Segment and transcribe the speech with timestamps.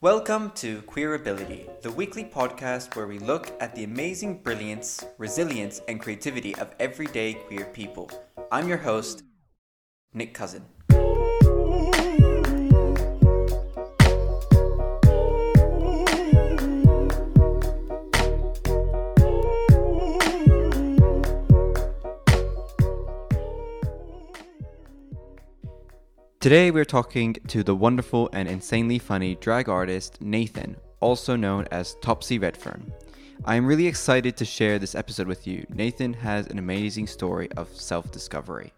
[0.00, 6.00] Welcome to Queerability, the weekly podcast where we look at the amazing brilliance, resilience, and
[6.00, 8.08] creativity of everyday queer people.
[8.52, 9.24] I'm your host,
[10.14, 10.64] Nick Cousin.
[26.48, 31.96] Today we're talking to the wonderful and insanely funny drag artist Nathan, also known as
[31.96, 32.90] Topsy Redfern.
[33.44, 35.66] I am really excited to share this episode with you.
[35.68, 38.72] Nathan has an amazing story of self discovery.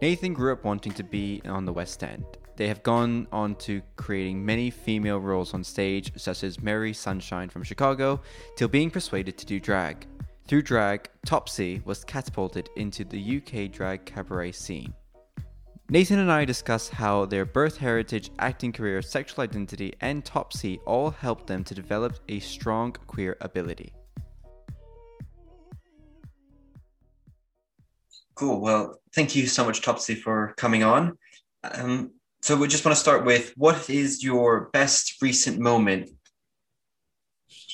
[0.00, 2.24] Nathan grew up wanting to be on the West End.
[2.56, 7.50] They have gone on to creating many female roles on stage, such as Mary Sunshine
[7.50, 8.22] from Chicago,
[8.56, 10.06] till being persuaded to do drag.
[10.46, 14.94] Through drag, Topsy was catapulted into the UK drag cabaret scene.
[15.90, 21.08] Nathan and I discuss how their birth heritage, acting career, sexual identity, and Topsy all
[21.08, 23.94] helped them to develop a strong queer ability.
[28.34, 28.60] Cool.
[28.60, 31.16] Well, thank you so much, Topsy, for coming on.
[31.64, 32.10] Um,
[32.42, 36.10] so we just want to start with what is your best recent moment?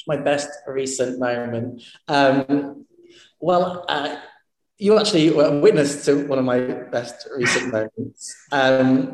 [0.06, 1.82] My best recent moment.
[2.06, 2.86] Um,
[3.40, 4.18] well, uh,
[4.78, 8.34] you actually were witness to one of my best recent moments.
[8.50, 9.12] Um,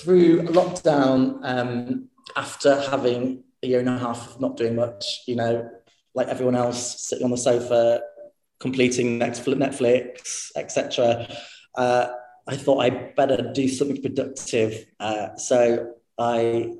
[0.00, 5.36] through lockdown, um, after having a year and a half of not doing much, you
[5.36, 5.68] know,
[6.14, 8.02] like everyone else, sitting on the sofa,
[8.60, 11.28] completing Netflix, etc.
[11.74, 12.08] Uh,
[12.46, 14.86] I thought I'd better do something productive.
[14.98, 16.74] Uh, so I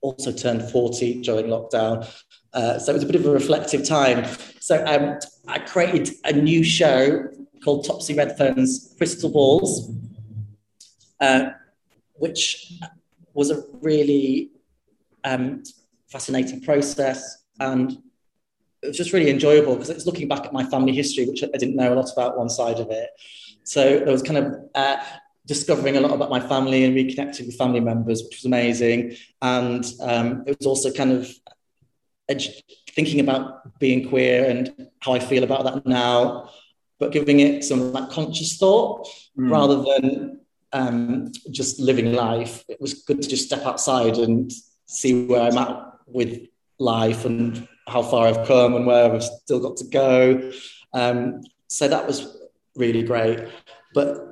[0.00, 2.08] also turned 40 during lockdown.
[2.52, 4.24] Uh, so it was a bit of a reflective time.
[4.60, 7.28] So um, I created a new show
[7.64, 9.90] called Topsy Redfern's Crystal Balls,
[11.20, 11.50] uh,
[12.14, 12.72] which
[13.34, 14.50] was a really
[15.24, 15.62] um,
[16.08, 17.44] fascinating process.
[17.60, 17.92] And
[18.82, 21.56] it was just really enjoyable because it's looking back at my family history, which I
[21.58, 23.10] didn't know a lot about one side of it.
[23.64, 24.96] So there was kind of uh,
[25.46, 29.16] discovering a lot about my family and reconnecting with family members, which was amazing.
[29.42, 31.28] And um, it was also kind of
[32.90, 36.50] thinking about being queer and how I feel about that now,
[36.98, 39.06] but giving it some like conscious thought
[39.38, 39.50] mm.
[39.50, 40.40] rather than
[40.72, 42.64] um, just living life.
[42.68, 44.52] It was good to just step outside and
[44.86, 46.46] see where I'm at with
[46.78, 50.52] life and how far I've come and where I've still got to go.
[50.92, 52.36] Um, so that was
[52.76, 53.40] really great.
[53.94, 54.28] But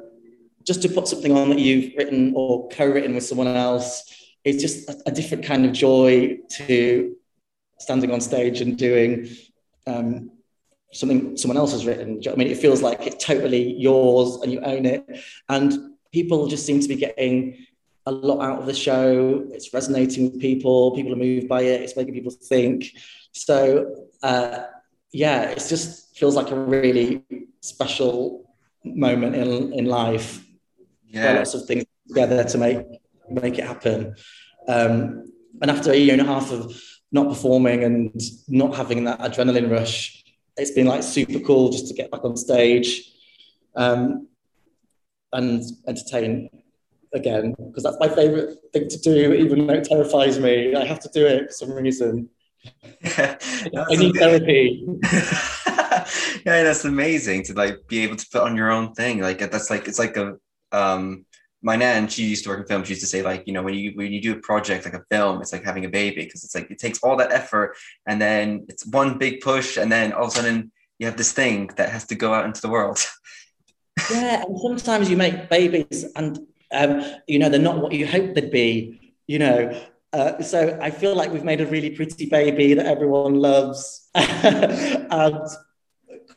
[0.64, 4.12] just to put something on that you've written or co-written with someone else
[4.44, 7.16] is just a, a different kind of joy to
[7.78, 9.28] standing on stage and doing
[9.86, 10.30] um,
[10.92, 12.20] something someone else has written.
[12.30, 15.04] I mean, it feels like it's totally yours and you own it.
[15.48, 17.66] And people just seem to be getting
[18.06, 19.46] a lot out of the show.
[19.52, 20.94] It's resonating with people.
[20.94, 21.82] People are moved by it.
[21.82, 22.86] It's making people think.
[23.32, 24.64] So, uh,
[25.12, 27.22] yeah, it just feels like a really
[27.60, 28.54] special
[28.84, 30.44] moment in, in life.
[31.08, 31.32] Yeah.
[31.32, 32.86] Lots of things together to make
[33.28, 34.14] make it happen.
[34.68, 36.80] Um, and after a year and a half of
[37.16, 40.24] not performing and not having that adrenaline rush,
[40.56, 43.12] it's been like super cool just to get back on stage
[43.74, 44.28] um,
[45.32, 46.48] and entertain
[47.12, 50.74] again because that's my favorite thing to do, even though it terrifies me.
[50.74, 52.28] I have to do it for some reason.
[53.04, 54.84] I need therapy.
[56.44, 59.20] yeah, that's amazing to like be able to put on your own thing.
[59.20, 60.36] Like that's like it's like a
[60.72, 61.25] um
[61.62, 62.84] my nan, she used to work in film.
[62.84, 64.94] She used to say like, you know, when you when you do a project like
[64.94, 67.76] a film, it's like having a baby because it's like it takes all that effort
[68.06, 71.32] and then it's one big push and then all of a sudden you have this
[71.32, 72.98] thing that has to go out into the world.
[74.10, 76.38] yeah, and sometimes you make babies and
[76.72, 79.14] um, you know they're not what you hope they'd be.
[79.26, 83.34] You know, uh, so I feel like we've made a really pretty baby that everyone
[83.34, 85.48] loves, and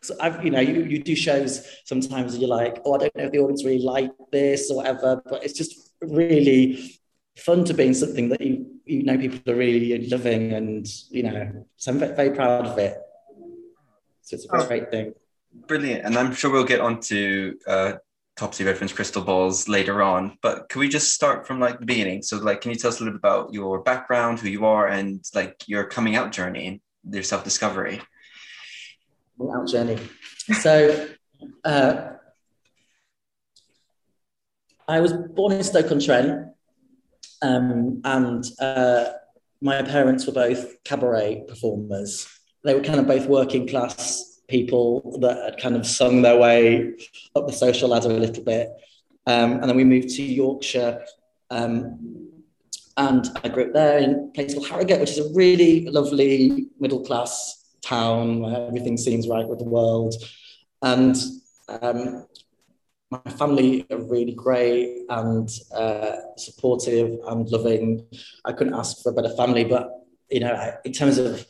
[0.02, 3.16] so I've, you know, you, you do shows sometimes and you're like, oh, I don't
[3.16, 7.00] know if the audience really like this or whatever, but it's just really
[7.38, 11.24] fun to be in something that you, you know people are really loving and, you
[11.24, 12.98] know, so I'm very proud of it.
[14.22, 15.14] So it's a oh, great thing.
[15.68, 16.06] Brilliant.
[16.06, 17.94] And I'm sure we'll get onto uh,
[18.38, 22.22] Topsy Redfern's crystal balls later on, but can we just start from like the beginning?
[22.22, 24.88] So like, can you tell us a little bit about your background, who you are
[24.88, 28.02] and like your coming out journey, your self-discovery?
[29.48, 29.98] Out journey.
[30.60, 31.08] So
[31.64, 32.10] uh,
[34.88, 36.50] I was born in Stoke-on-Trent
[37.42, 39.06] um, and uh,
[39.62, 42.28] my parents were both cabaret performers.
[42.64, 46.94] They were kind of both working class people that had kind of sung their way
[47.36, 48.70] up the social ladder a little bit.
[49.28, 51.06] Um, and then we moved to Yorkshire
[51.52, 52.30] um,
[52.98, 56.68] and I grew up there in a place called Harrogate, which is a really lovely
[56.80, 60.16] middle class town where everything seems right with the world.
[60.82, 61.16] And
[61.82, 62.26] um,
[63.12, 68.06] my family are really great and uh, supportive and loving.
[68.46, 69.90] I couldn't ask for a better family, but
[70.30, 71.46] you know, I, in terms of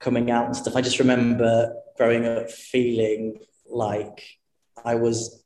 [0.00, 3.38] coming out and stuff, I just remember growing up feeling
[3.68, 4.22] like
[4.84, 5.44] I was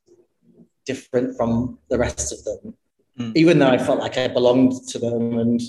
[0.85, 2.73] different from the rest of them,
[3.19, 3.35] mm.
[3.35, 5.37] even though I felt like I belonged to them.
[5.37, 5.61] And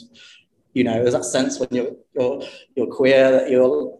[0.73, 2.43] you know, there's that sense when you're you're
[2.75, 3.99] you're queer that you're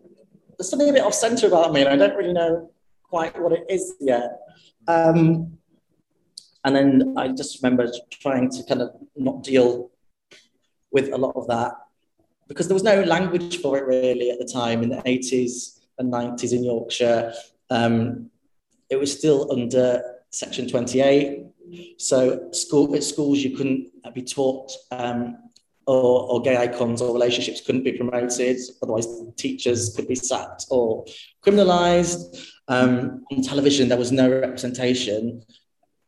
[0.63, 2.71] there's something a bit off center about me, and I don't really know
[3.03, 4.39] quite what it is yet.
[4.87, 5.59] Um,
[6.65, 9.91] and then I just remember trying to kind of not deal
[10.93, 11.73] with a lot of that
[12.47, 16.13] because there was no language for it really at the time in the 80s and
[16.13, 17.35] 90s in Yorkshire.
[17.69, 18.31] Um,
[18.89, 20.01] it was still under
[20.31, 21.45] Section 28.
[21.99, 25.39] So school at schools you couldn't be taught um,
[25.87, 28.57] or, or, gay icons or relationships couldn't be promoted.
[28.83, 29.07] Otherwise,
[29.37, 31.05] teachers could be sacked or
[31.45, 32.51] criminalised.
[32.69, 35.45] Um, on television, there was no representation.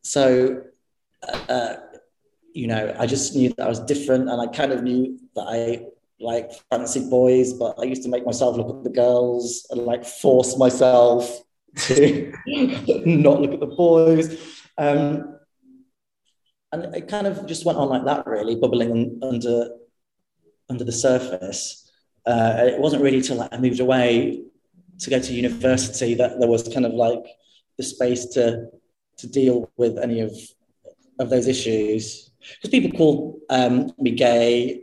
[0.03, 0.63] So,
[1.49, 1.75] uh,
[2.53, 5.43] you know, I just knew that I was different, and I kind of knew that
[5.43, 5.87] I
[6.21, 10.05] like fancy boys, but I used to make myself look at the girls and like
[10.05, 11.43] force myself
[11.77, 12.33] to
[13.05, 14.63] not look at the boys.
[14.79, 15.39] Um,
[16.75, 19.71] and it kind of just went on like that, really, bubbling under
[20.69, 21.91] under the surface.
[22.27, 24.43] Uh, it wasn't really till like, I moved away
[24.99, 27.25] to go to university that there was kind of like
[27.77, 28.69] the space to
[29.19, 30.33] to deal with any of
[31.21, 34.83] of those issues because people call um, me gay,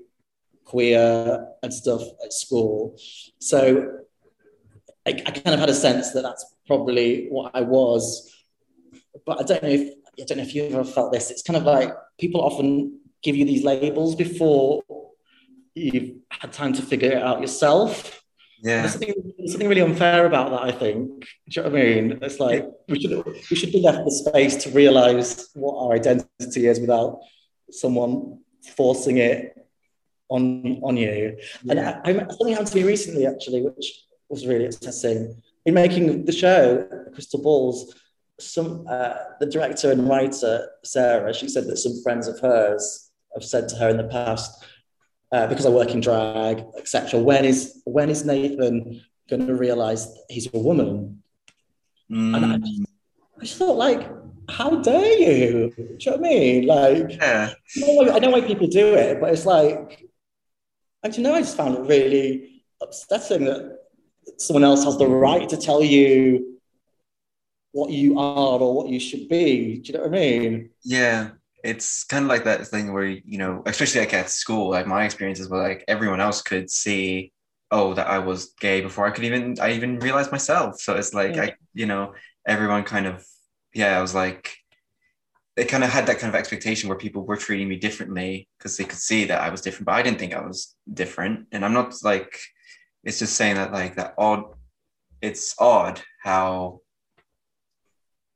[0.63, 2.95] queer, and stuff at school.
[3.39, 3.99] So
[5.05, 8.33] I, I, kind of had a sense that that's probably what I was.
[9.25, 11.31] But I don't know if I don't know if you've ever felt this.
[11.31, 14.83] It's kind of like people often give you these labels before
[15.75, 18.21] you've had time to figure it out yourself.
[18.63, 18.81] Yeah.
[18.81, 21.21] There's something, there's something really unfair about that, I think.
[21.21, 22.19] Do you know what I mean?
[22.21, 26.67] It's like we should we should be left the space to realize what our identity
[26.67, 27.19] is without
[27.71, 28.39] someone
[28.75, 29.55] forcing it
[30.29, 31.37] on on you.
[31.63, 31.71] Yeah.
[31.71, 35.41] And I, I, something happened to me recently, actually, which was really interesting.
[35.65, 37.93] In making the show, Crystal Balls,
[38.41, 43.43] some uh, the director and writer Sarah, she said that some friends of hers have
[43.43, 44.63] said to her in the past,
[45.31, 47.19] uh, because I work in drag, etc.
[47.19, 51.23] When is when is Nathan going to realize he's a woman?
[52.11, 52.35] Mm.
[52.35, 52.81] And I just,
[53.37, 54.09] I just, thought, like,
[54.49, 55.73] how dare you?
[55.75, 56.67] Do you know what I mean?
[56.67, 57.53] Like, yeah.
[58.13, 60.05] I know why people do it, but it's like,
[61.03, 61.33] I don't know.
[61.33, 63.77] I just found it really upsetting that
[64.37, 66.50] someone else has the right to tell you
[67.71, 69.77] what you are or what you should be.
[69.77, 70.69] Do you know what I mean?
[70.83, 71.31] Yeah
[71.63, 75.05] it's kind of like that thing where you know especially like at school like my
[75.05, 77.31] experiences were like everyone else could see
[77.71, 81.13] oh that i was gay before i could even i even realized myself so it's
[81.13, 81.43] like yeah.
[81.43, 82.13] i you know
[82.47, 83.25] everyone kind of
[83.73, 84.55] yeah i was like
[85.55, 88.77] they kind of had that kind of expectation where people were treating me differently because
[88.77, 91.63] they could see that i was different but i didn't think i was different and
[91.63, 92.39] i'm not like
[93.03, 94.43] it's just saying that like that odd
[95.21, 96.79] it's odd how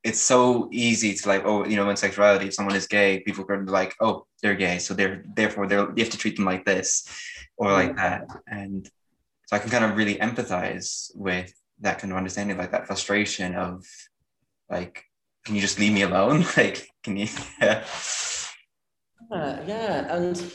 [0.06, 3.44] it's so easy to like, oh, you know, in sexuality, if someone is gay, people
[3.50, 6.64] are like, oh, they're gay, so they're therefore they're you have to treat them like
[6.64, 7.10] this
[7.58, 8.88] or like that, and
[9.48, 13.56] so I can kind of really empathize with that kind of understanding, like that frustration
[13.56, 13.84] of
[14.70, 15.04] like,
[15.44, 16.46] can you just leave me alone?
[16.58, 17.28] like, can you?
[17.60, 17.84] yeah.
[19.32, 20.54] Uh, yeah, and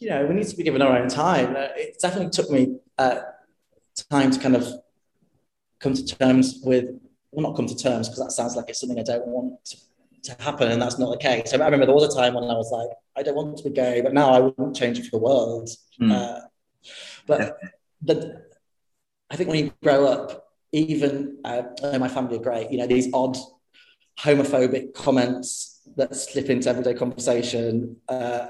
[0.00, 1.54] you know, we need to be given our own time.
[1.54, 3.20] Uh, it definitely took me uh,
[4.10, 4.66] time to kind of
[5.78, 6.90] come to terms with
[7.30, 9.76] well, not come to terms because that sounds like it's something I don't want to,
[10.24, 11.52] to happen, and that's not the case.
[11.52, 13.70] I remember there was a time when I was like, I don't want to be
[13.70, 15.68] gay, but now I wouldn't change it for the world.
[16.00, 16.12] Mm.
[16.12, 16.40] Uh,
[17.26, 17.58] but
[18.02, 18.42] the,
[19.30, 21.62] I think when you grow up, even uh,
[21.98, 22.70] my family are great.
[22.70, 23.36] You know, these odd
[24.20, 27.96] homophobic comments that slip into everyday conversation.
[28.08, 28.48] Uh,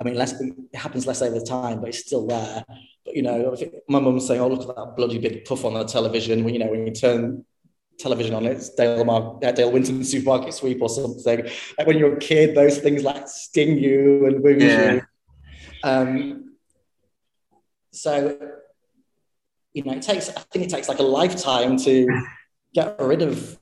[0.00, 2.64] I mean, less it happens less over time, but it's still there.
[3.14, 3.56] You know,
[3.88, 6.60] my mum's saying, "Oh, look at that bloody big puff on the television." When you
[6.60, 7.44] know, when you turn
[7.96, 11.46] television on, it's Dale, Mar- uh, Dale Winton supermarket sweep or something.
[11.78, 14.92] Like when you're a kid, those things like sting you and wound yeah.
[14.94, 15.02] you.
[15.84, 16.56] Um,
[17.92, 18.36] so,
[19.72, 20.28] you know, it takes.
[20.28, 22.22] I think it takes like a lifetime to
[22.74, 23.58] get rid of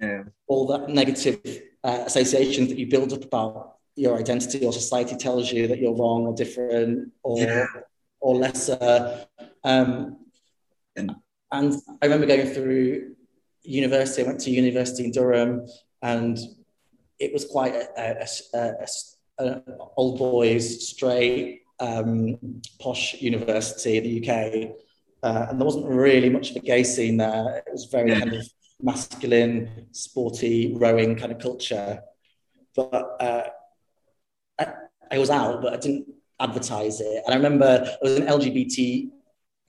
[0.00, 0.22] yeah.
[0.46, 1.40] all that negative
[1.82, 5.94] uh, associations that you build up about your identity or society tells you that you're
[5.94, 7.66] wrong or different or yeah.
[8.20, 9.26] Or lesser.
[9.64, 10.18] Um,
[10.96, 11.14] and,
[11.52, 13.14] I remember going through
[13.62, 14.22] university.
[14.22, 15.66] I went to university in Durham,
[16.02, 16.38] and
[17.18, 18.86] it was quite a, a, a,
[19.38, 19.62] an
[19.96, 24.76] old boys, straight, um, posh university in the UK,
[25.22, 27.62] uh, and there wasn't really much of a gay scene there.
[27.66, 28.46] It was very kind of
[28.80, 32.02] masculine, sporty, rowing kind of culture.
[32.74, 33.48] But uh,
[34.58, 34.72] I,
[35.10, 36.06] I, was out, but I didn't
[36.40, 37.22] advertise it.
[37.24, 39.10] And I remember it was an LGBT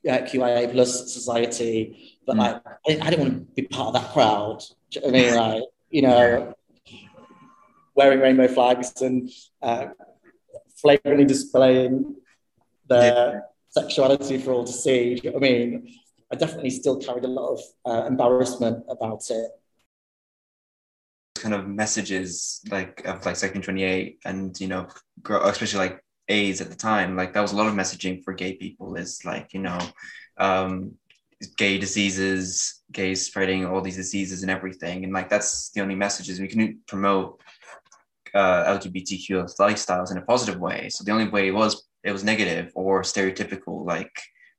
[0.09, 2.39] uh, QIA plus society, but mm.
[2.39, 4.63] like I, I, didn't want to be part of that crowd.
[4.91, 6.53] You know I mean, like you know,
[7.95, 9.29] wearing rainbow flags and
[9.61, 9.87] uh,
[10.81, 12.15] flagrantly displaying
[12.87, 13.39] their yeah.
[13.69, 15.19] sexuality for all to see.
[15.23, 15.99] You know I mean?
[16.31, 19.51] I definitely still carried a lot of uh, embarrassment about it.
[21.35, 24.87] Kind of messages like of like Section 28 and, you know,
[25.29, 28.53] especially like AIDS at the time, like that was a lot of messaging for gay
[28.53, 29.79] people is like, you know,
[30.37, 30.93] um,
[31.57, 35.03] gay diseases, gays spreading all these diseases and everything.
[35.03, 37.39] And like that's the only messages we can promote
[38.33, 40.89] uh, LGBTQ lifestyles in a positive way.
[40.89, 44.11] So the only way it was it was negative or stereotypical, like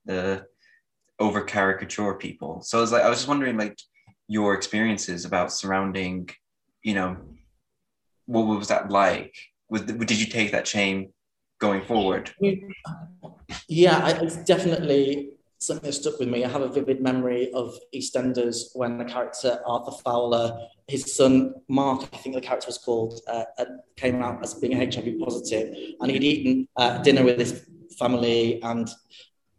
[0.04, 0.44] the
[1.18, 2.60] over caricature people.
[2.62, 3.78] So I was like, I was just wondering, like,
[4.28, 6.28] your experiences about surrounding,
[6.82, 7.16] you know,
[8.26, 9.34] what was that like?
[9.70, 11.12] Was did you take that chain
[11.58, 12.32] going forward?
[13.68, 16.44] Yeah, it's definitely something that stuck with me.
[16.44, 22.08] I have a vivid memory of EastEnders when the character Arthur Fowler, his son Mark,
[22.12, 23.64] I think the character was called, uh, uh
[23.96, 27.66] came out as being HIV positive, and he'd eaten uh, dinner with his
[27.98, 28.88] family and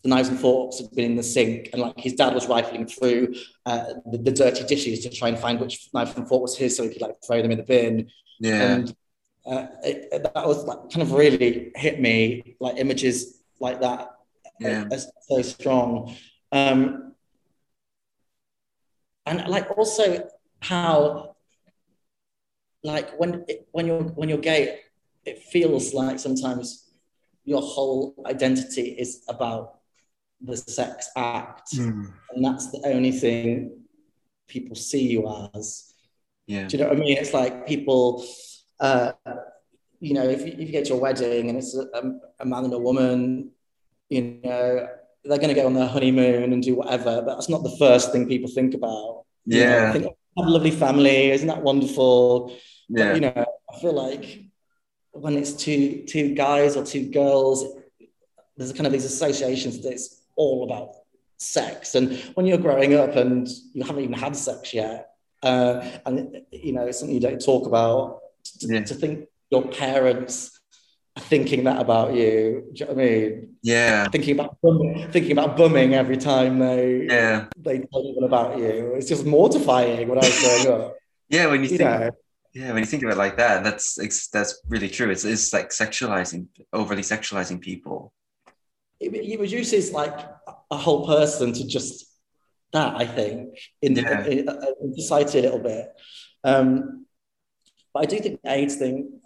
[0.03, 2.87] the knives and forks had been in the sink, and like his dad was rifling
[2.87, 3.33] through
[3.65, 6.77] uh, the, the, dirty dishes to try and find which knife and fork was his,
[6.77, 8.09] so he could like throw them in the bin.
[8.39, 8.95] Yeah, and
[9.49, 14.09] uh, it, that was like kind of really hit me, like images like that,
[14.59, 16.15] yeah, are, so strong.
[16.51, 17.13] Um,
[19.25, 20.29] and like also
[20.61, 21.35] how,
[22.83, 24.79] like when when you're when you're gay,
[25.25, 26.91] it feels like sometimes
[27.43, 29.79] your whole identity is about
[30.41, 32.13] the sex act, mm.
[32.31, 33.79] and that's the only thing
[34.47, 35.93] people see you as.
[36.47, 36.67] Yeah.
[36.67, 37.17] Do you know what I mean?
[37.17, 38.25] It's like people,
[38.79, 39.11] uh,
[39.99, 42.65] you know, if you, if you get to a wedding and it's a, a man
[42.65, 43.51] and a woman,
[44.09, 44.87] you know,
[45.25, 48.11] they're going to go on their honeymoon and do whatever, but that's not the first
[48.11, 49.25] thing people think about.
[49.45, 49.57] Yeah.
[49.57, 52.55] You know, think, have a lovely family, isn't that wonderful?
[52.87, 53.09] Yeah.
[53.09, 54.45] But, you know, I feel like
[55.11, 57.65] when it's two two guys or two girls,
[58.55, 60.95] there's kind of these associations that it's all about
[61.37, 61.95] sex.
[61.95, 65.09] And when you're growing up and you haven't even had sex yet,
[65.43, 68.19] uh, and you know, it's something you don't talk about,
[68.61, 68.83] yeah.
[68.83, 70.59] to think your parents
[71.17, 72.69] are thinking that about you.
[72.73, 73.55] Do you know what I mean?
[73.61, 74.07] Yeah.
[74.09, 78.93] Thinking about bumming, thinking about bumming every time they yeah they tell you about you.
[78.95, 80.95] It's just mortifying when I was growing up.
[81.29, 81.89] yeah, when you, you think.
[81.89, 82.11] Know?
[82.51, 85.11] Yeah, when you think of it like that, that's that's really true.
[85.11, 88.11] It's, it's like sexualizing, overly sexualizing people
[88.99, 90.19] it, it reduces like
[90.71, 92.05] a whole person to just
[92.73, 92.95] that.
[92.95, 94.25] I think in, yeah.
[94.25, 94.47] in,
[94.81, 95.89] in society a little bit.
[96.43, 96.98] Um,
[97.93, 99.19] but I do think the AIDS thing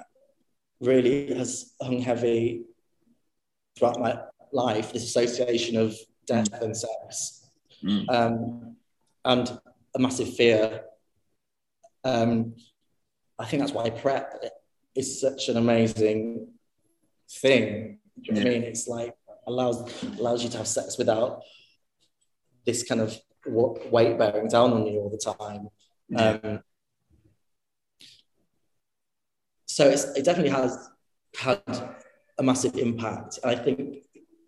[0.79, 2.63] really has hung heavy
[3.77, 4.19] throughout my
[4.51, 4.93] life.
[4.93, 6.61] This association of death mm.
[6.61, 7.47] and sex,
[7.83, 8.09] mm.
[8.09, 8.75] um,
[9.25, 9.59] and
[9.95, 10.83] a massive fear.
[12.03, 12.55] Um,
[13.39, 14.33] I think that's why PrEP
[14.95, 16.47] is such an amazing
[17.29, 17.99] thing.
[18.21, 18.47] Do you know yeah.
[18.47, 18.63] I mean?
[18.63, 19.15] It's like
[19.47, 21.41] allows allows you to have sex without
[22.65, 25.67] this kind of weight bearing down on you all the time.
[26.15, 26.61] Um,
[29.73, 30.87] so it definitely has
[31.35, 31.63] had
[32.37, 33.39] a massive impact.
[33.41, 34.03] And I think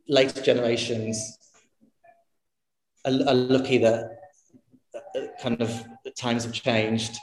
[0.07, 1.39] later generations
[3.03, 4.19] are, are lucky that
[5.41, 7.17] kind of the times have changed,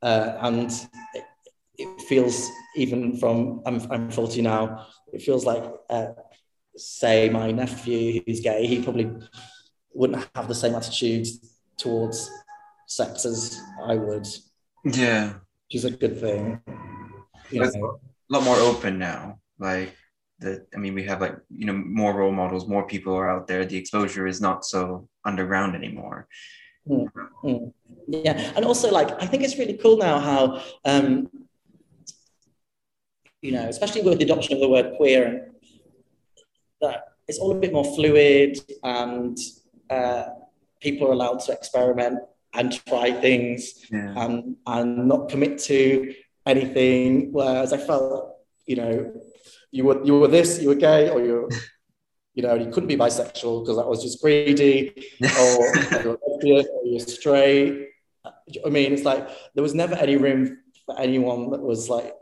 [0.00, 0.70] uh, and
[1.12, 1.24] it,
[1.76, 4.86] it, feels even from I'm, I'm 40 now.
[5.12, 6.12] It feels like uh,
[6.76, 9.10] say my nephew who's gay, he probably
[9.92, 11.26] wouldn't have the same attitude
[11.76, 12.30] towards
[12.86, 14.26] sex as I would.
[14.82, 15.34] Yeah.
[15.66, 16.62] Which is a good thing.
[17.52, 17.98] Know.
[18.30, 19.38] A lot more open now.
[19.58, 19.94] Like
[20.38, 23.46] the I mean we have like, you know, more role models, more people are out
[23.46, 23.64] there.
[23.64, 26.28] The exposure is not so underground anymore.
[26.88, 27.08] Mm,
[27.44, 27.72] mm.
[28.08, 28.52] Yeah.
[28.56, 31.28] And also like I think it's really cool now how um
[33.44, 35.40] you know, especially with the adoption of the word queer and
[36.80, 39.36] that it's all a bit more fluid and
[39.90, 40.24] uh,
[40.80, 42.20] people are allowed to experiment
[42.54, 44.14] and try things yeah.
[44.16, 46.14] and, and not commit to
[46.46, 47.32] anything.
[47.32, 48.36] Whereas I felt,
[48.66, 49.12] you know,
[49.70, 51.48] you were you were this, you were gay, or you
[52.34, 56.84] you know, you couldn't be bisexual because that was just greedy, or you're lesbian, or
[56.84, 57.88] you're straight.
[58.24, 62.14] I mean, it's like there was never any room for anyone that was like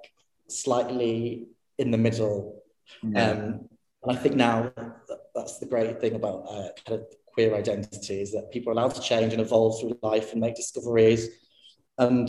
[0.49, 1.49] slightly
[1.79, 2.62] in the middle.
[3.02, 3.31] Yeah.
[3.31, 3.69] Um,
[4.02, 4.73] and I think now
[5.35, 8.95] that's the great thing about uh, kind of queer identity is that people are allowed
[8.95, 11.29] to change and evolve through life and make discoveries.
[11.99, 12.29] And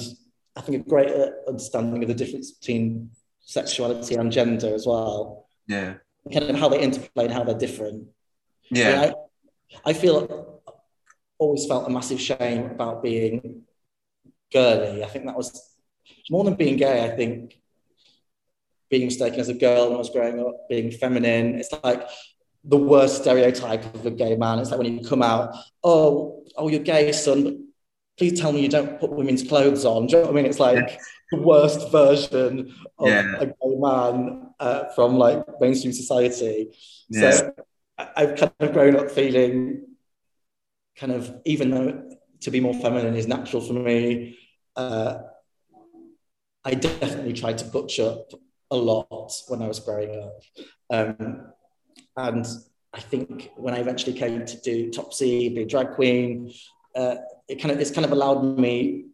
[0.56, 5.48] I think a greater uh, understanding of the difference between sexuality and gender as well,
[5.68, 5.96] yeah.
[6.32, 8.08] kind of how they interplay and how they're different.
[8.70, 9.12] Yeah.
[9.86, 10.62] I, I feel
[11.38, 13.64] always felt a massive shame about being
[14.52, 15.04] girly.
[15.04, 15.76] I think that was
[16.30, 17.04] more than being gay.
[17.04, 17.60] I think
[18.90, 21.56] being mistaken as a girl when I was growing up, being feminine.
[21.56, 22.08] It's like
[22.64, 24.60] the worst stereotype of a gay man.
[24.60, 27.54] It's like when you come out, oh, oh, you're gay, son, but
[28.18, 30.08] please tell me you don't put women's clothes on.
[30.08, 30.46] Do you know what I mean?
[30.46, 30.98] It's like Yeah.
[31.32, 33.40] the worst version of Yeah.
[33.40, 36.70] a gay man uh, from like mainstream society.
[37.10, 37.32] Yeah.
[37.32, 37.54] So
[37.98, 39.86] I've kind of grown up feeling
[40.96, 42.10] kind of, even though
[42.42, 44.38] to be more feminine is natural for me,
[44.76, 45.20] uh,
[46.64, 48.32] I definitely tried to butch up
[48.72, 50.42] a lot when I was growing up.
[50.90, 51.52] Um,
[52.16, 52.46] and
[52.94, 56.52] I think when I eventually came to do Topsy, be a drag queen,
[56.96, 57.16] uh,
[57.48, 59.06] it kind of it's kind of allowed me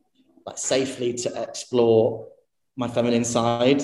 [0.46, 2.28] like safely to explore
[2.76, 3.82] my feminine side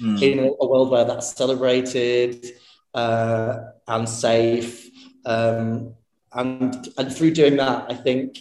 [0.00, 0.22] Mm.
[0.22, 2.46] in a, a world where that's celebrated
[2.94, 3.56] uh,
[3.88, 4.88] and safe.
[5.26, 5.94] Um,
[6.32, 8.38] and, and through doing that, I think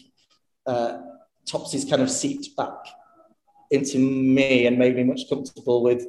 [0.67, 0.99] uh,
[1.47, 2.77] Topsy's kind of seeped back
[3.71, 6.05] into me and made me much comfortable with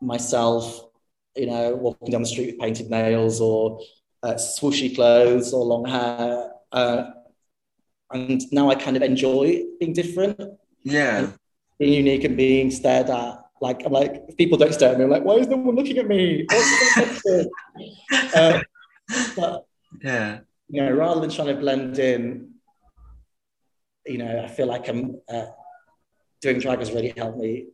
[0.00, 0.88] myself,
[1.36, 3.80] you know, walking down the street with painted nails or
[4.22, 6.50] uh, swooshy clothes or long hair.
[6.72, 7.10] Uh,
[8.12, 10.40] and now I kind of enjoy being different
[10.82, 11.32] Yeah.
[11.78, 13.38] being unique and being stared at.
[13.60, 15.74] Like I'm like, if people don't stare at me, I'm like, why is no one
[15.74, 16.46] looking at me?
[18.34, 18.60] Uh,
[19.36, 19.66] but
[20.02, 20.40] Yeah.
[20.68, 22.50] you know, rather than trying to blend in,
[24.06, 25.46] you know, I feel like I'm uh,
[26.40, 27.66] doing drag has really helped me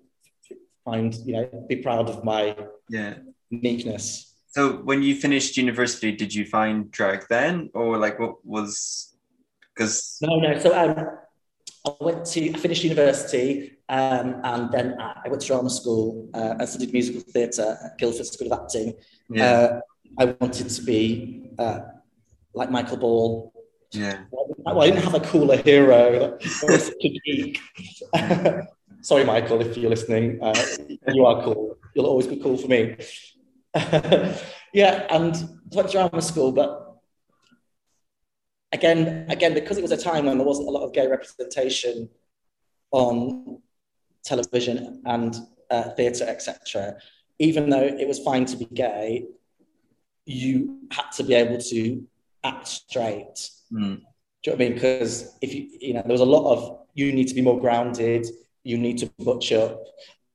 [0.84, 2.56] find, you know, be proud of my
[2.88, 3.14] Yeah.
[3.50, 4.34] uniqueness.
[4.48, 9.13] So when you finished university, did you find drag then, or like what was?
[9.74, 10.58] Because No, no.
[10.58, 11.18] So um,
[11.86, 16.54] I went to, I finished university um, and then I went to drama school uh,
[16.58, 18.94] and studied musical theatre at Guildford School of Acting.
[19.30, 19.80] yeah, Uh,
[20.18, 21.80] I wanted to be uh,
[22.54, 23.52] like Michael Ball.
[23.92, 26.38] yeah, Well, I didn't have a cooler hero.
[26.40, 27.60] I was such a geek.
[29.02, 30.42] Sorry, Michael, if you're listening.
[30.42, 30.54] Uh,
[31.12, 31.76] you are cool.
[31.94, 32.96] You'll always be cool for me.
[34.72, 36.83] yeah, and I went to drama school, but
[38.74, 42.10] again, again, because it was a time when there wasn't a lot of gay representation
[42.90, 43.62] on
[44.24, 45.36] television and
[45.70, 46.96] uh, theatre, etc.
[47.38, 49.26] Even though it was fine to be gay,
[50.26, 52.04] you had to be able to
[52.42, 53.50] act straight.
[53.72, 54.00] Mm.
[54.42, 54.74] Do you know what I mean?
[54.74, 57.60] Because if you, you know, there was a lot of you need to be more
[57.60, 58.26] grounded,
[58.64, 59.80] you need to butch up,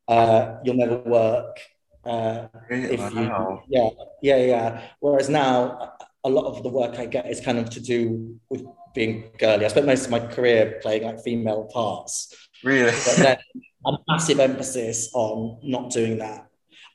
[0.08, 1.60] uh, you'll never work.
[2.06, 2.94] Uh, Really?
[2.96, 3.90] if you, yeah,
[4.22, 4.82] yeah, yeah.
[5.00, 8.64] Whereas now, a lot of the work I get is kind of to do with
[8.94, 9.66] being girly.
[9.66, 12.92] I spent most of my career playing like female parts, Really?
[12.92, 13.38] but then
[13.86, 16.48] a massive emphasis on not doing that.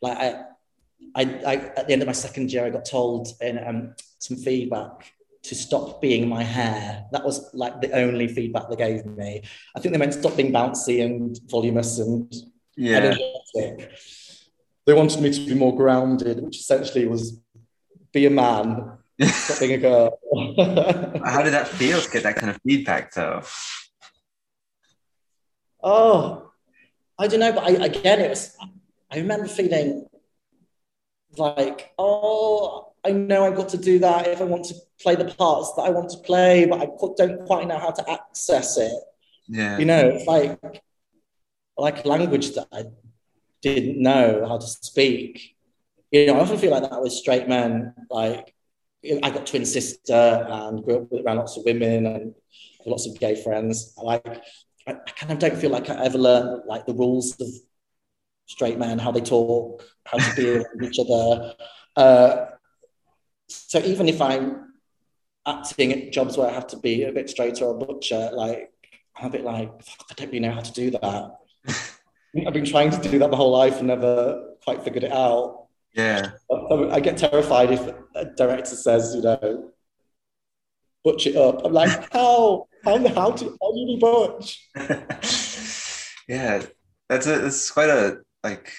[0.02, 0.42] Like I,
[1.14, 4.36] I, I, at the end of my second year, I got told in um, some
[4.36, 5.12] feedback
[5.44, 7.04] to stop being my hair.
[7.12, 9.42] That was like the only feedback they gave me.
[9.76, 12.32] I think they meant stop being bouncy and voluminous and
[12.76, 12.96] Yeah.
[13.54, 13.90] energetic.
[14.86, 17.40] They wanted me to be more grounded, which essentially was
[18.12, 18.98] be a man,
[19.84, 20.10] a.
[21.24, 23.42] How did that feel to get that kind of feedback, though?
[25.84, 26.50] oh,
[27.18, 28.56] I don't know, but I, again, it was.
[29.10, 30.06] I remember feeling
[31.36, 35.26] like, oh, I know I've got to do that if I want to play the
[35.26, 38.92] parts that I want to play, but I don't quite know how to access it.
[39.46, 39.78] Yeah.
[39.78, 40.82] You know, it's like
[41.76, 42.84] like language that I
[43.62, 45.56] didn't know how to speak.
[46.10, 47.94] You know, I often feel like that with straight men.
[48.10, 48.53] Like,
[49.22, 52.34] I got twin sister and grew up with- around lots of women and
[52.86, 53.94] lots of gay friends.
[53.96, 54.26] Like,
[54.86, 57.48] I, I kind of don't feel like I ever learned like the rules of
[58.46, 61.54] straight men, how they talk, how to be around each other.
[61.96, 62.46] Uh,
[63.48, 64.74] so even if I'm
[65.46, 68.70] acting at jobs where I have to be a bit straighter or butcher, like
[69.16, 71.30] I'm a bit like, fuck, I don't really know how to do that.
[72.46, 75.63] I've been trying to do that my whole life and never quite figured it out.
[75.94, 76.32] Yeah.
[76.90, 79.70] I get terrified if a director says, you know,
[81.04, 81.64] butch it up.
[81.64, 82.66] I'm like, how?
[82.84, 84.68] How, how, do, how do you do butch?
[86.28, 86.62] yeah.
[87.08, 88.72] That's a that's quite a like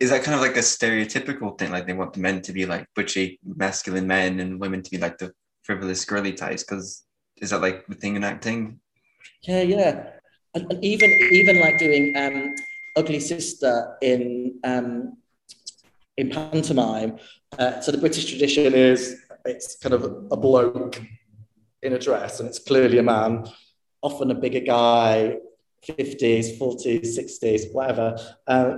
[0.00, 1.70] is that kind of like a stereotypical thing?
[1.70, 4.96] Like they want the men to be like butchy masculine men and women to be
[4.96, 6.64] like the frivolous girly types?
[6.64, 7.04] Because
[7.36, 8.80] is that like the thing in acting?
[9.42, 10.10] Yeah, yeah.
[10.54, 12.54] And, and even even like doing um,
[12.96, 15.18] Ugly Sister in um,
[16.16, 17.18] in pantomime.
[17.58, 21.00] Uh, so the British tradition is it's kind of a bloke
[21.82, 23.46] in a dress, and it's clearly a man,
[24.02, 25.36] often a bigger guy,
[25.88, 28.18] 50s, 40s, 60s, whatever.
[28.46, 28.74] Uh,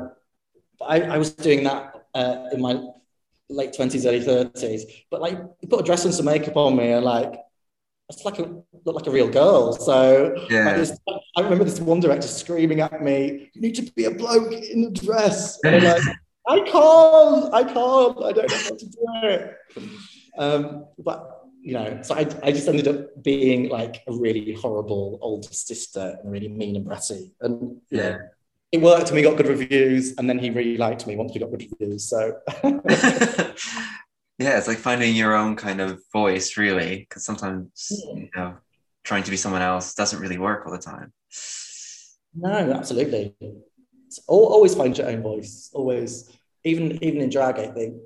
[0.80, 2.80] I, I, was doing that uh, in my
[3.48, 4.82] late 20s, early 30s.
[5.10, 7.34] But like, you put a dress and some makeup on me, and like,
[8.08, 8.42] it's like a
[8.84, 9.72] look like a real girl.
[9.72, 10.66] So yeah.
[10.66, 10.98] like this,
[11.36, 14.84] I remember this one director screaming at me, "You need to be a bloke in
[14.84, 16.02] a dress." Like,
[16.46, 19.58] "I can't, I can't, I don't know how to do it."
[20.38, 25.18] Um, but you know, so I, I just ended up being like a really horrible
[25.22, 27.30] older sister and really mean and bratty.
[27.40, 28.18] And yeah,
[28.72, 30.14] it worked and we got good reviews.
[30.18, 32.08] And then he really liked me once we got good reviews.
[32.08, 33.54] So yeah,
[34.38, 38.56] it's like finding your own kind of voice, really, because sometimes you know
[39.04, 41.12] trying to be someone else doesn't really work all the time.
[42.34, 43.34] No, absolutely.
[44.26, 45.70] Always find your own voice.
[45.72, 46.30] Always,
[46.64, 47.96] even even in drag, I think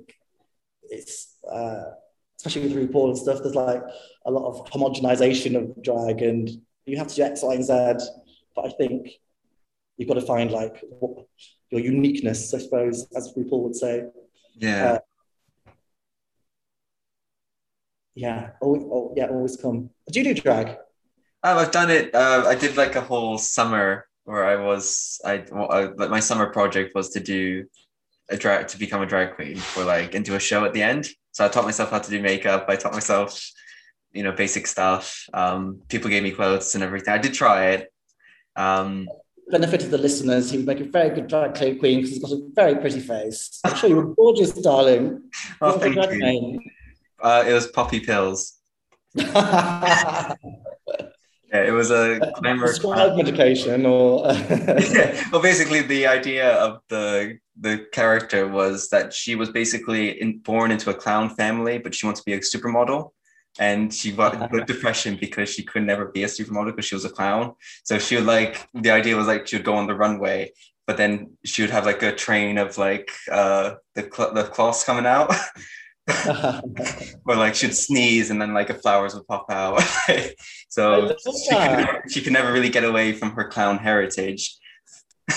[0.83, 1.35] it's.
[1.49, 1.91] Uh,
[2.37, 3.81] especially with RuPaul and stuff, there's like
[4.25, 6.49] a lot of homogenization of drag and
[6.85, 7.73] you have to do X, Y, and Z.
[8.55, 9.09] But I think
[9.97, 11.25] you've got to find like what,
[11.69, 14.05] your uniqueness, I suppose, as RuPaul would say.
[14.55, 14.85] Yeah.
[14.85, 15.71] Uh,
[18.15, 18.49] yeah.
[18.61, 19.27] Always, oh, yeah.
[19.27, 19.89] Always come.
[20.11, 20.69] Do you do drag?
[21.43, 22.15] Um, I've done it.
[22.15, 25.21] Uh, I did like a whole summer where I was.
[25.23, 27.65] I, I like my summer project was to do
[28.29, 31.07] a drag to become a drag queen for like do a show at the end.
[31.31, 32.65] So I taught myself how to do makeup.
[32.67, 33.41] I taught myself,
[34.11, 35.23] you know, basic stuff.
[35.33, 37.13] Um, people gave me clothes and everything.
[37.13, 37.93] I did try it.
[38.57, 39.07] Um,
[39.49, 42.31] benefit of the listeners, he would make a very good drag queen because he's got
[42.31, 43.61] a very pretty face.
[43.63, 45.21] I'm sure you were gorgeous, darling.
[45.61, 46.59] Oh, thank you.
[47.21, 48.59] Uh, it was Poppy Pills.
[51.51, 52.67] yeah, it was a glamour.
[52.67, 55.23] Prescribed medication, or yeah.
[55.31, 60.71] well, basically the idea of the the character was that she was basically in, born
[60.71, 63.11] into a clown family, but she wants to be a supermodel.
[63.59, 67.09] And she got depression because she could never be a supermodel because she was a
[67.09, 67.53] clown.
[67.83, 70.51] So she would like the idea was like she would go on the runway,
[70.85, 74.83] but then she would have like a train of like uh the cl- the cloths
[74.83, 75.33] coming out.
[77.25, 79.81] or like she'd sneeze and then like the flowers would pop out.
[80.69, 84.57] so she could, never, she could never really get away from her clown heritage.
[85.29, 85.35] I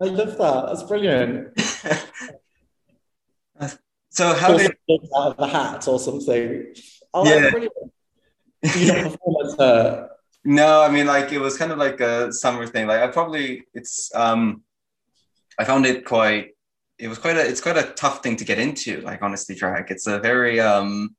[0.00, 0.66] love that.
[0.66, 1.58] That's brilliant.
[4.10, 4.76] so how did
[5.16, 6.74] out of the hat or something?
[7.14, 7.50] Oh, yeah.
[7.50, 7.72] brilliant.
[8.76, 10.08] You not perform as her?
[10.44, 12.86] No, I mean like it was kind of like a summer thing.
[12.86, 14.62] Like I probably it's um
[15.58, 16.52] I found it quite
[16.98, 19.90] it was quite a it's quite a tough thing to get into, like honestly, drag.
[19.90, 21.16] It's a very um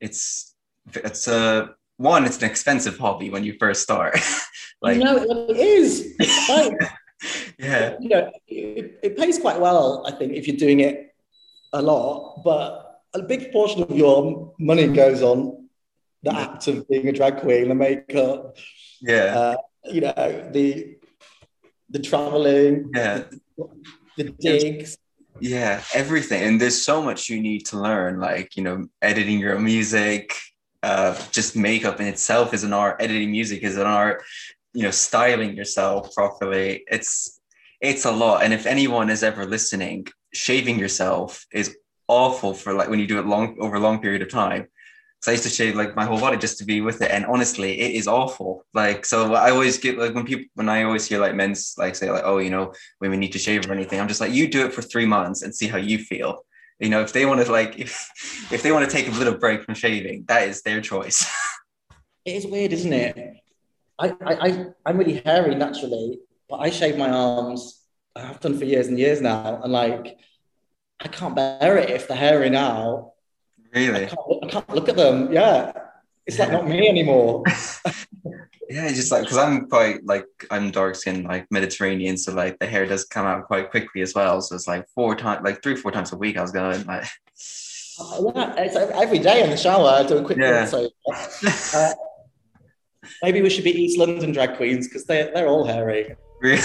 [0.00, 0.54] it's
[0.94, 4.18] it's a one, it's an expensive hobby when you first start.
[4.82, 5.16] like no,
[5.48, 6.14] it is.
[7.58, 7.96] yeah.
[8.00, 11.14] You know, it, it pays quite well, I think, if you're doing it
[11.72, 15.68] a lot, but a big portion of your money goes on
[16.22, 18.56] the act of being a drag queen, the makeup.
[19.00, 19.38] Yeah.
[19.38, 19.56] Uh,
[19.90, 20.96] you know, the
[21.90, 22.90] the traveling.
[22.94, 23.24] Yeah.
[23.56, 23.68] The,
[24.16, 24.98] the digs.
[25.40, 26.42] Yeah, everything.
[26.42, 30.34] And there's so much you need to learn, like, you know, editing your music,
[30.82, 34.22] uh, just makeup in itself is an art, editing music is an art,
[34.72, 36.84] you know styling yourself properly.
[36.86, 37.40] It's
[37.80, 38.42] it's a lot.
[38.42, 43.18] And if anyone is ever listening shaving yourself is awful for like when you do
[43.18, 44.68] it long over a long period of time
[45.20, 47.10] so I used to shave like my whole body just to be with it.
[47.10, 48.64] And honestly, it is awful.
[48.72, 51.94] Like, so I always get like when people, when I always hear like men's like
[51.94, 54.00] say like, oh, you know, women need to shave or anything.
[54.00, 56.46] I'm just like, you do it for three months and see how you feel.
[56.78, 58.10] You know, if they want to like, if,
[58.50, 61.30] if they want to take a little break from shaving, that is their choice.
[62.24, 63.36] it is weird, isn't it?
[63.98, 67.82] I, I, I'm really hairy naturally, but I shave my arms.
[68.16, 70.16] I have done for years and years now, and like,
[70.98, 73.12] I can't bear it if they're hairy now.
[73.74, 74.06] Really?
[74.06, 75.32] I can't, can't look at them.
[75.32, 75.72] Yeah,
[76.26, 77.42] it's like not me anymore.
[78.68, 82.66] yeah, just like because I'm quite like I'm dark skinned, like Mediterranean, so like the
[82.66, 84.40] hair does come out quite quickly as well.
[84.40, 86.36] So it's like four times, like three, four times a week.
[86.36, 87.06] I was going like.
[88.34, 89.90] Yeah, it's every day in the shower.
[89.90, 90.64] I do a quick yeah.
[90.64, 90.88] so
[91.74, 91.92] uh,
[93.22, 96.14] Maybe we should be East London drag queens because they're, they're all hairy.
[96.40, 96.62] Really?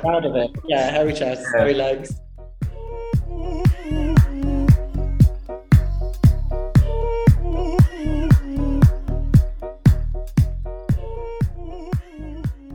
[0.00, 0.50] proud of it.
[0.66, 1.60] Yeah, hairy chests, yeah.
[1.60, 2.14] hairy legs.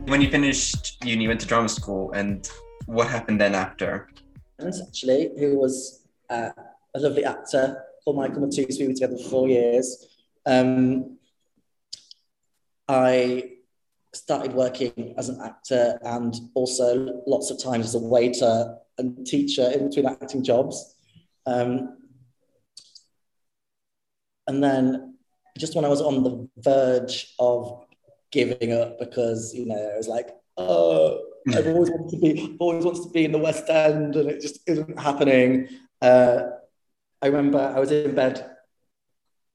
[0.06, 2.48] When you finished uni, you went to drama school, and
[2.86, 4.08] what happened then after?
[4.60, 6.50] Actually, who was uh,
[6.94, 8.78] a lovely actor called Michael Matus.
[8.78, 10.06] We were together for four years.
[10.46, 11.18] Um,
[12.88, 13.50] I
[14.14, 19.68] started working as an actor and also lots of times as a waiter and teacher
[19.74, 20.94] in between acting jobs.
[21.46, 21.98] Um,
[24.46, 25.16] and then
[25.58, 27.85] just when I was on the verge of
[28.30, 31.20] giving up because, you know, I was like, oh,
[31.54, 34.40] I've always wanted to be, always wants to be in the West End and it
[34.40, 35.68] just isn't happening.
[36.02, 36.42] Uh,
[37.22, 38.50] I remember I was in bed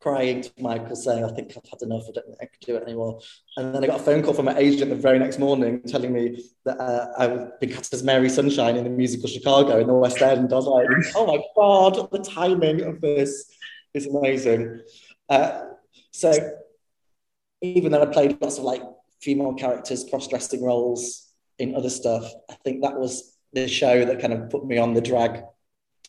[0.01, 2.75] crying to Michael saying, I think I've had enough, I don't think I can do
[2.75, 3.19] it anymore.
[3.55, 6.11] And then I got a phone call from my agent the very next morning telling
[6.11, 9.87] me that uh, I was being cast as Mary Sunshine in the musical Chicago in
[9.87, 10.51] the West End.
[10.51, 13.55] I was like, oh my God, the timing of this
[13.93, 14.81] is amazing.
[15.29, 15.65] Uh,
[16.11, 16.33] so
[17.61, 18.81] even though I played lots of like
[19.21, 24.33] female characters, cross-dressing roles in other stuff, I think that was the show that kind
[24.33, 25.43] of put me on the drag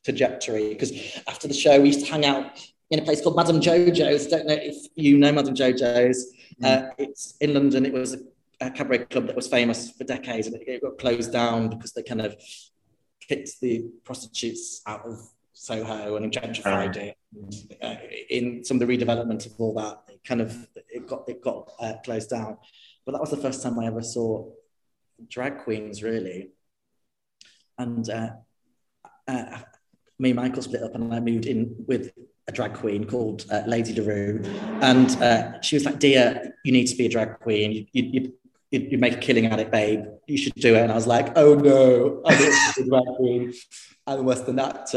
[0.05, 0.71] trajectory.
[0.71, 0.93] Because
[1.29, 2.59] after the show, we used to hang out
[2.91, 4.27] in a place called Madame Jojo's.
[4.27, 6.33] Don't know if you know Madame Jojo's.
[6.63, 6.65] Mm.
[6.65, 7.87] Uh, it's in London.
[7.87, 8.19] It was a,
[8.61, 11.93] a, cabaret club that was famous for decades, and it, it, got closed down because
[11.93, 12.37] they kind of
[13.27, 15.19] kicked the prostitutes out of
[15.63, 17.17] Soho and gentrified it.
[17.81, 17.95] Uh,
[18.29, 21.71] in some of the redevelopment of all that, it kind of it got it got
[21.79, 22.57] uh, closed down.
[23.07, 24.51] But that was the first time I ever saw
[25.29, 26.51] drag queens, really.
[27.79, 28.31] And uh,
[29.29, 29.59] uh
[30.19, 32.11] me and Michael split up, and I moved in with
[32.49, 34.43] a drag queen called uh, Lady LaRue,
[34.81, 37.71] and uh, she was like, "Dear, you need to be a drag queen.
[37.71, 38.33] You, you,
[38.73, 40.07] you, you make a killing at it, babe.
[40.27, 43.53] You should do it." And I was like, "Oh no, I don't a drag queen.
[44.09, 44.93] I'm worse than that.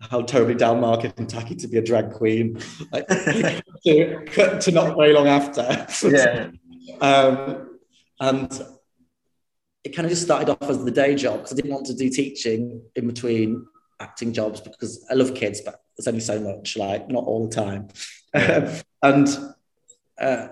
[0.00, 2.58] How terribly down market and tacky to be a drag queen."
[2.92, 5.86] Like, to, to not very long after.
[6.08, 6.50] Yeah.
[7.00, 7.78] um,
[8.20, 8.66] and
[9.84, 11.94] it kind of just started off as the day job because I didn't want to
[11.94, 13.66] do teaching in between
[14.00, 17.54] acting jobs because I love kids, but there's only so much, like not all the
[17.54, 17.88] time.
[18.34, 18.80] Yeah.
[19.02, 19.28] and
[20.20, 20.48] uh,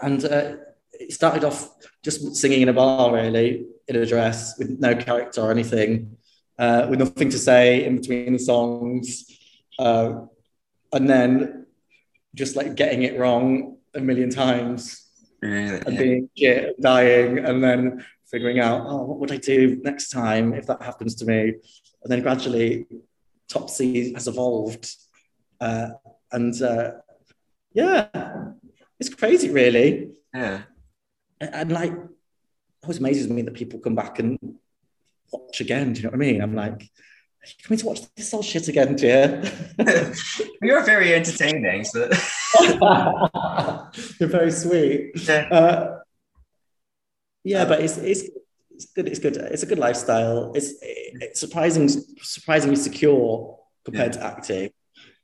[0.00, 0.56] and uh,
[0.92, 1.70] it started off
[2.02, 6.16] just singing in a bar, really, in a dress with no character or anything,
[6.58, 9.24] uh, with nothing to say in between the songs,
[9.78, 10.22] uh,
[10.92, 11.66] and then
[12.34, 15.08] just like getting it wrong a million times
[15.42, 15.80] really?
[15.86, 20.52] and being shit, dying, and then figuring out, oh, what would I do next time
[20.54, 21.54] if that happens to me?
[22.02, 22.86] And then gradually
[23.48, 24.94] Topsy has evolved.
[25.60, 25.88] Uh,
[26.30, 26.92] and uh,
[27.72, 28.08] yeah,
[29.00, 30.10] it's crazy, really.
[30.34, 30.62] Yeah.
[31.40, 34.38] And, and like, it always amazes me that people come back and
[35.32, 35.92] watch again.
[35.92, 36.42] Do you know what I mean?
[36.42, 39.42] I'm like, are you coming to watch this old shit again, dear?
[40.62, 41.84] You're very entertaining.
[41.84, 42.10] So.
[44.20, 45.12] You're very sweet.
[45.14, 45.48] Yeah.
[45.50, 45.98] Uh,
[47.44, 48.28] yeah, but it's, it's
[48.78, 49.08] it's good.
[49.08, 49.36] It's good.
[49.36, 50.52] It's a good lifestyle.
[50.54, 54.20] It's, it's surprising, surprisingly secure compared yeah.
[54.20, 54.70] to acting.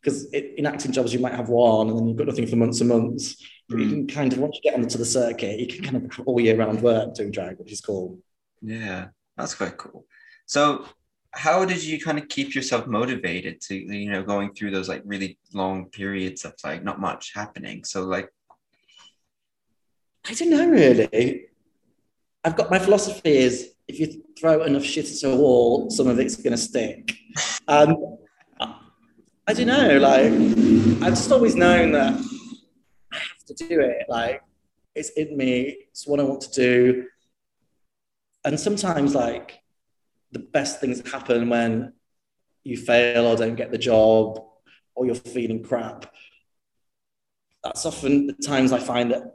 [0.01, 2.81] Because in acting jobs, you might have one, and then you've got nothing for months
[2.81, 3.43] and months.
[3.69, 3.91] But you mm.
[3.91, 6.57] can kind of once you get onto the circuit, you can kind of all year
[6.57, 8.19] round work doing drag, which is cool.
[8.61, 10.07] Yeah, that's quite cool.
[10.47, 10.87] So,
[11.33, 15.03] how did you kind of keep yourself motivated to you know going through those like
[15.05, 17.85] really long periods of like not much happening?
[17.85, 18.29] So, like,
[20.29, 21.47] I don't know really.
[22.45, 26.19] I've got my philosophy is if you throw enough shit at a wall, some of
[26.19, 27.17] it's going to stick.
[27.67, 27.97] And
[29.47, 30.33] I don't know, like,
[31.03, 32.15] I've just always known that
[33.13, 34.07] I have to do it.
[34.09, 34.43] Like,
[34.95, 37.07] it's in me, it's what I want to do.
[38.45, 39.61] And sometimes, like,
[40.33, 41.93] the best things happen when
[42.63, 44.45] you fail or don't get the job
[44.95, 46.13] or you're feeling crap.
[47.63, 49.35] That's often the times I find that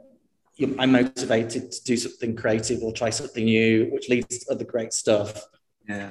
[0.78, 4.92] I'm motivated to do something creative or try something new, which leads to other great
[4.92, 5.46] stuff.
[5.88, 6.10] Yeah.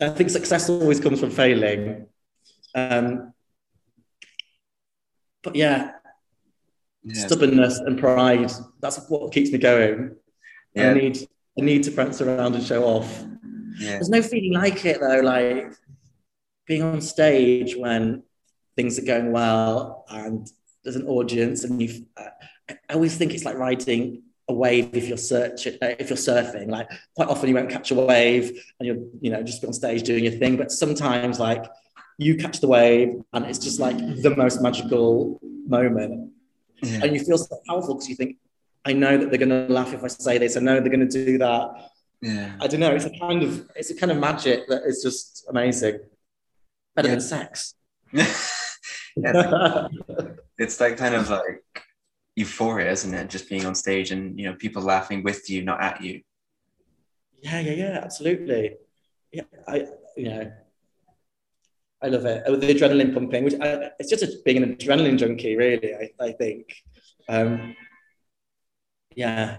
[0.00, 2.06] I think success always comes from failing.
[2.74, 3.32] Um,
[5.42, 5.92] but yeah,
[7.02, 10.16] yeah, stubbornness and pride, that's what keeps me going.
[10.74, 10.90] Yeah.
[10.90, 11.26] I need
[11.58, 13.24] I need to prance around and show off.
[13.78, 13.92] Yeah.
[13.92, 15.72] There's no feeling like it though, like
[16.66, 18.22] being on stage when
[18.74, 20.50] things are going well and
[20.84, 22.06] there's an audience and you
[22.68, 26.68] I always think it's like riding a wave if you're searching uh, if you're surfing
[26.68, 30.02] like quite often you won't catch a wave and you're you know just on stage
[30.02, 31.64] doing your thing but sometimes like
[32.18, 36.30] you catch the wave and it's just like the most magical moment
[36.82, 37.00] yeah.
[37.02, 38.36] and you feel so powerful because you think
[38.86, 41.08] i know that they're going to laugh if i say this i know they're going
[41.08, 41.90] to do that
[42.22, 45.02] yeah i don't know it's a kind of it's a kind of magic that is
[45.02, 45.98] just amazing
[46.94, 47.14] better yeah.
[47.14, 47.74] than sex
[48.12, 48.28] yeah,
[49.16, 51.62] it's, like, it's like kind of like
[52.36, 53.28] euphoria, isn't it?
[53.28, 56.20] Just being on stage and you know people laughing with you, not at you.
[57.42, 58.76] Yeah, yeah, yeah, absolutely.
[59.32, 60.52] Yeah, I you know,
[62.02, 62.44] I love it.
[62.46, 65.94] Oh, the adrenaline pumping, which I, it's just a, being an adrenaline junkie, really.
[65.94, 66.72] I, I think.
[67.28, 67.74] Um,
[69.16, 69.56] yeah,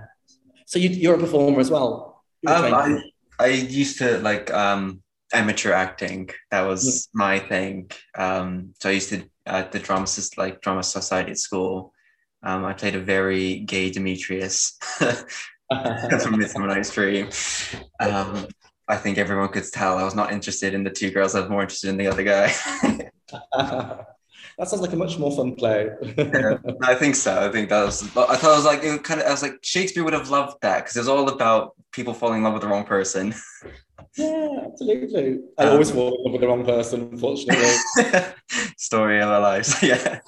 [0.65, 2.23] so you, you're a performer as well.
[2.45, 3.01] Um, I,
[3.39, 5.01] I used to like um,
[5.33, 6.29] amateur acting.
[6.51, 7.89] That was my thing.
[8.15, 11.93] Um, so I used to at the drama like drama society at school.
[12.43, 17.29] Um, I played a very gay Demetrius from Midsummer Night's Dream.
[17.99, 18.47] Um,
[18.87, 21.35] I think everyone could tell I was not interested in the two girls.
[21.35, 22.53] I was more interested in the other guy.
[24.57, 25.89] that sounds like a much more fun play.
[26.17, 27.47] Yeah, I think so.
[27.47, 28.03] I think that was.
[28.17, 29.27] I thought it was like it kind of.
[29.27, 32.39] I was like Shakespeare would have loved that because it was all about people falling
[32.39, 33.33] in love with the wrong person.
[34.17, 35.39] yeah, absolutely.
[35.57, 37.69] I Um, always fall in love with the wrong person, unfortunately.
[38.77, 39.81] Story of our lives.
[39.83, 40.19] yeah.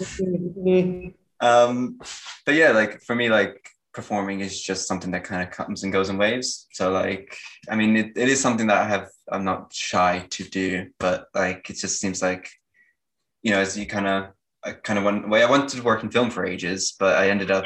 [1.42, 2.00] Um,
[2.46, 5.92] but yeah, like for me, like performing is just something that kind of comes and
[5.94, 6.68] goes in waves.
[6.74, 7.36] So like,
[7.70, 9.10] I mean, it, it is something that I have.
[9.32, 12.50] I'm not shy to do, but like, it just seems like,
[13.42, 14.30] you know, as you kind of,
[14.64, 15.44] I kind of went way.
[15.44, 17.66] I wanted to work in film for ages, but I ended up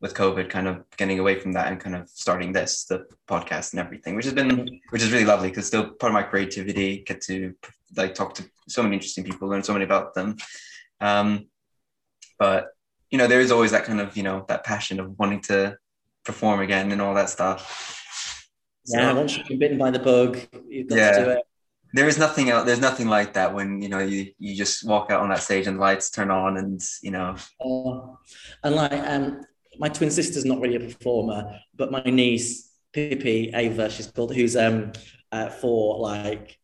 [0.00, 3.72] with COVID, kind of getting away from that and kind of starting this, the podcast
[3.72, 7.04] and everything, which has been, which is really lovely because still part of my creativity.
[7.06, 7.54] Get to
[7.96, 10.36] like talk to so many interesting people, learn so many about them.
[11.00, 11.46] Um,
[12.38, 12.68] but
[13.10, 15.76] you know, there is always that kind of, you know, that passion of wanting to
[16.24, 18.40] perform again and all that stuff.
[18.84, 21.18] So, yeah, once you've been bitten by the bug, you've got Yeah.
[21.18, 21.42] to do it.
[21.94, 25.10] There is nothing else, there's nothing like that when, you know, you, you just walk
[25.10, 28.18] out on that stage and the lights turn on and, you know, Oh,
[28.64, 29.42] and like um,
[29.78, 34.56] my twin sister's not really a performer, but my niece Pippi Ava, she's called, who's
[34.56, 34.92] um
[35.30, 36.58] uh, for like,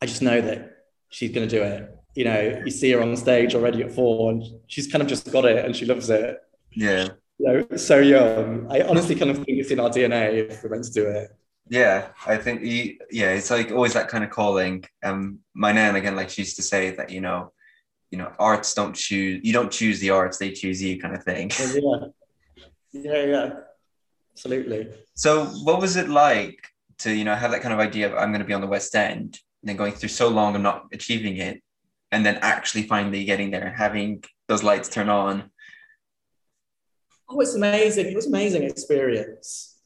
[0.00, 0.76] I just know that
[1.08, 1.88] she's going to do it.
[2.14, 5.30] You know, you see her on stage already at four, and she's kind of just
[5.30, 6.38] got it, and she loves it.
[6.72, 7.08] yeah.
[7.38, 8.66] You know, so young.
[8.70, 11.30] I honestly kind of think it's in our DNA if we're meant to do it.
[11.68, 14.84] Yeah, I think you, yeah, it's like always that kind of calling.
[15.02, 17.52] Um, my nan again, like she used to say that you know,
[18.10, 19.40] you know, arts don't choose.
[19.42, 21.50] You don't choose the arts; they choose you, kind of thing.
[22.94, 23.50] Yeah, yeah, yeah,
[24.34, 24.88] absolutely.
[25.14, 26.58] So, what was it like
[26.98, 28.66] to you know have that kind of idea of I'm going to be on the
[28.66, 31.62] West End, and then going through so long and not achieving it,
[32.10, 35.50] and then actually finally getting there and having those lights turn on?
[37.28, 38.06] Oh, it's amazing.
[38.06, 39.78] It was an amazing experience.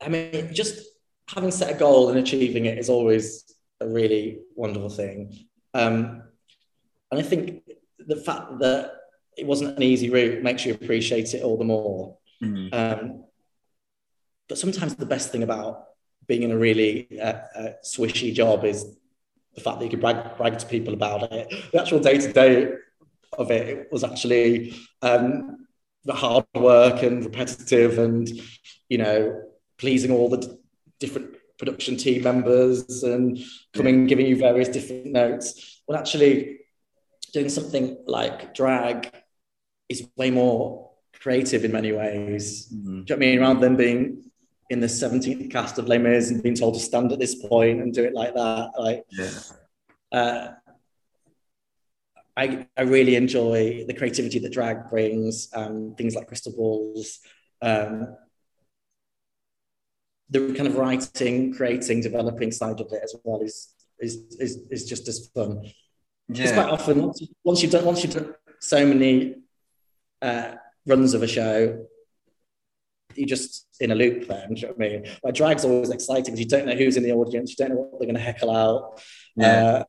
[0.00, 0.86] I mean, just
[1.28, 3.44] having set a goal and achieving it is always
[3.80, 5.46] a really wonderful thing.
[5.74, 6.22] Um,
[7.10, 7.62] and I think
[7.98, 8.92] the fact that
[9.36, 12.18] it wasn't an easy route makes you appreciate it all the more.
[12.42, 12.72] Mhm.
[12.72, 13.24] Um,
[14.48, 15.84] but sometimes the best thing about
[16.26, 18.96] being in a really uh, uh, swishy job is
[19.54, 21.52] the fact that you can brag, brag to people about it.
[21.72, 22.72] The actual day to day
[23.32, 25.66] of it was actually um,
[26.04, 28.28] the hard work and repetitive, and
[28.88, 29.42] you know,
[29.78, 30.58] pleasing all the
[30.98, 33.38] different production team members and
[33.72, 35.82] coming, giving you various different notes.
[35.86, 36.60] Well, actually,
[37.32, 39.10] doing something like drag
[39.88, 42.68] is way more creative in many ways.
[42.72, 42.74] Mhm.
[42.74, 43.40] Do you know what I mean?
[43.40, 44.30] Rather than being
[44.68, 47.80] in the 17th cast of Les Mis and being told to stand at this point
[47.80, 49.30] and do it like that, like Yeah.
[50.12, 50.48] uh,
[52.36, 57.20] I, I really enjoy the creativity that drag brings, um, things like crystal balls,
[57.62, 58.14] um,
[60.30, 64.84] the kind of writing, creating, developing side of it as well is is is, is
[64.84, 65.62] just as fun.
[66.28, 69.36] It's quite often once, you, once you've done once you've done so many
[70.20, 70.54] uh,
[70.86, 71.86] runs of a show,
[73.14, 74.26] you're just in a loop.
[74.26, 75.06] Then, do you know what I mean?
[75.22, 77.82] Like drag's always exciting because you don't know who's in the audience, you don't know
[77.82, 79.00] what they're going to heckle out.
[79.36, 79.46] Yeah.
[79.46, 79.84] Uh,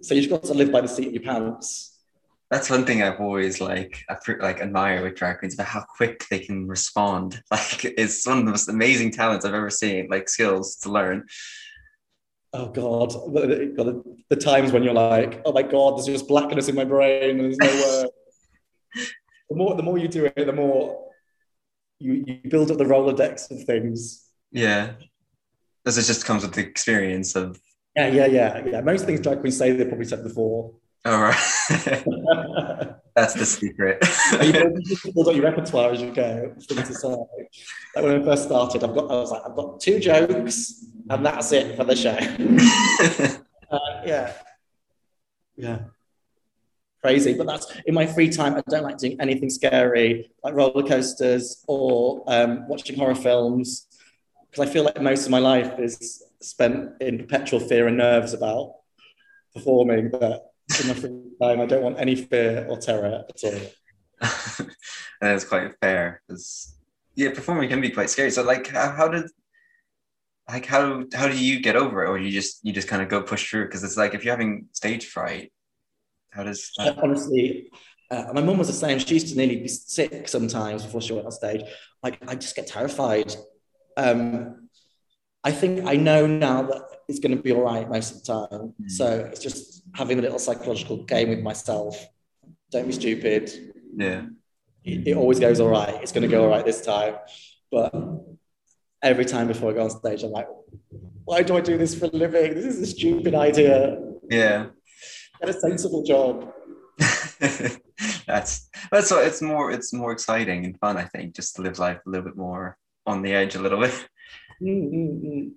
[0.00, 1.91] so you've got to live by the seat of your pants.
[2.52, 4.04] That's one thing I've always like
[4.40, 7.42] like admire with drag queens about how quick they can respond.
[7.50, 10.08] Like it's one of the most amazing talents I've ever seen.
[10.10, 11.24] Like skills to learn.
[12.52, 16.74] Oh God, the, the times when you're like, oh my God, there's just blackness in
[16.74, 17.66] my brain and there's no
[18.02, 18.10] word.
[19.48, 21.08] the more the more you do it, the more
[22.00, 24.26] you, you build up the Rolodex of things.
[24.50, 24.92] Yeah,
[25.86, 27.58] this it just comes with the experience of.
[27.96, 28.80] Yeah, yeah, yeah, yeah.
[28.82, 30.74] Most things drag queens say they probably said before.
[31.04, 31.34] All right,
[33.16, 33.98] that's the secret.
[34.40, 36.54] you build, you build up your repertoire as you go.
[36.68, 37.08] Things to say.
[37.08, 41.26] Like when I first started, I've got I was like, I've got two jokes and
[41.26, 43.38] that's it for the show.
[43.72, 44.30] Uh, yeah,
[45.56, 45.78] yeah,
[47.00, 47.32] crazy.
[47.32, 48.54] But that's in my free time.
[48.54, 53.86] I don't like doing anything scary, like roller coasters or um, watching horror films,
[54.50, 58.34] because I feel like most of my life is spent in perpetual fear and nerves
[58.34, 58.74] about
[59.54, 60.10] performing.
[60.10, 61.10] But in my free
[61.40, 64.66] time, I don't want any fear or terror at all.
[65.20, 66.22] That's quite fair.
[67.14, 68.30] yeah, performing can be quite scary.
[68.30, 69.24] So, like, how, how did,
[70.48, 73.08] like, how how do you get over it, or you just you just kind of
[73.08, 73.66] go push through?
[73.66, 75.52] Because it's like if you're having stage fright,
[76.30, 76.98] how does that?
[76.98, 77.70] honestly,
[78.10, 78.98] uh, my mum was the same.
[78.98, 81.62] She used to nearly be sick sometimes before she went on stage.
[82.02, 83.34] Like, I just get terrified
[83.96, 84.68] um,
[85.44, 88.48] I think I know now that it's going to be all right most of the
[88.48, 88.74] time.
[88.80, 88.90] Mm.
[88.90, 92.06] So it's just having a little psychological game with myself.
[92.70, 93.50] Don't be stupid.
[93.96, 94.26] Yeah.
[94.84, 95.94] It, it always goes all right.
[96.02, 97.16] It's going to go all right this time.
[97.70, 97.94] But
[99.02, 100.48] every time before I go on stage, I'm like,
[101.24, 102.54] why do I do this for a living?
[102.54, 103.98] This is a stupid idea.
[104.30, 104.66] Yeah.
[105.40, 106.52] Get a sensible job.
[108.26, 111.78] that's that's what it's more it's more exciting and fun, I think, just to live
[111.78, 112.76] life a little bit more
[113.06, 114.08] on the edge a little bit.
[114.62, 115.48] Mm-hmm.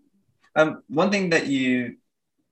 [0.55, 1.97] Um, one thing that you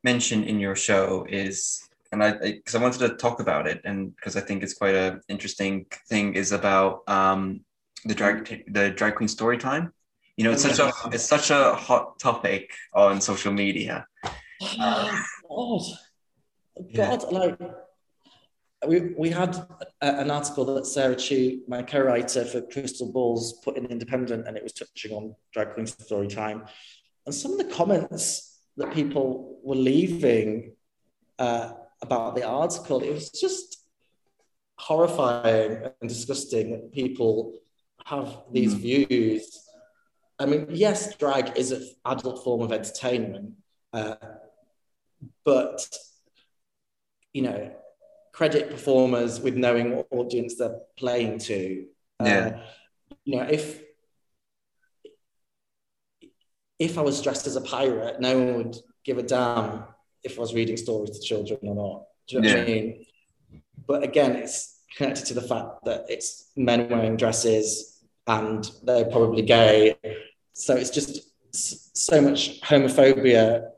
[0.03, 3.81] mentioned in your show is, and I because I, I, wanted to talk about it,
[3.85, 7.61] and because I think it's quite an interesting thing, is about um,
[8.05, 9.93] the drag the drag queen story time.
[10.37, 14.07] You know, it's such a it's such a hot topic on social media.
[15.49, 15.85] Oh,
[16.95, 17.37] God, God, yeah.
[17.37, 17.59] like
[18.87, 19.55] we, we had
[20.01, 24.57] a, an article that Sarah Chu, my co-writer for Crystal Balls, put in Independent, and
[24.57, 26.65] it was touching on drag queen story time.
[27.25, 30.75] And some of the comments that people were leaving
[31.39, 31.71] uh,
[32.01, 33.85] about the article, it was just
[34.77, 37.53] horrifying and disgusting that people
[38.05, 39.07] have these mm.
[39.07, 39.59] views.
[40.39, 43.53] I mean, yes, drag is an adult form of entertainment,
[43.93, 44.15] uh,
[45.45, 45.87] but
[47.33, 47.71] you know,
[48.31, 51.85] credit performers with knowing what audience they're playing to.
[52.19, 52.63] Uh, yeah.
[53.23, 53.81] you know, if
[56.83, 59.83] if I was dressed as a pirate, no one would give a damn
[60.23, 62.03] if I was reading stories to children or not.
[62.27, 62.55] Do you know yeah.
[62.55, 63.05] what I mean?
[63.87, 69.41] But again, it's connected to the fact that it's men wearing dresses and they're probably
[69.41, 69.95] gay.
[70.53, 71.21] So it's just
[71.95, 73.69] so much homophobia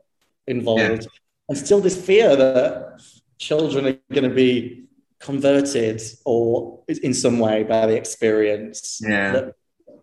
[0.46, 1.02] involved.
[1.02, 1.08] Yeah.
[1.48, 3.00] And still this fear that
[3.38, 4.84] children are going to be
[5.20, 9.00] converted or in some way by the experience.
[9.02, 9.32] Yeah.
[9.32, 9.54] That,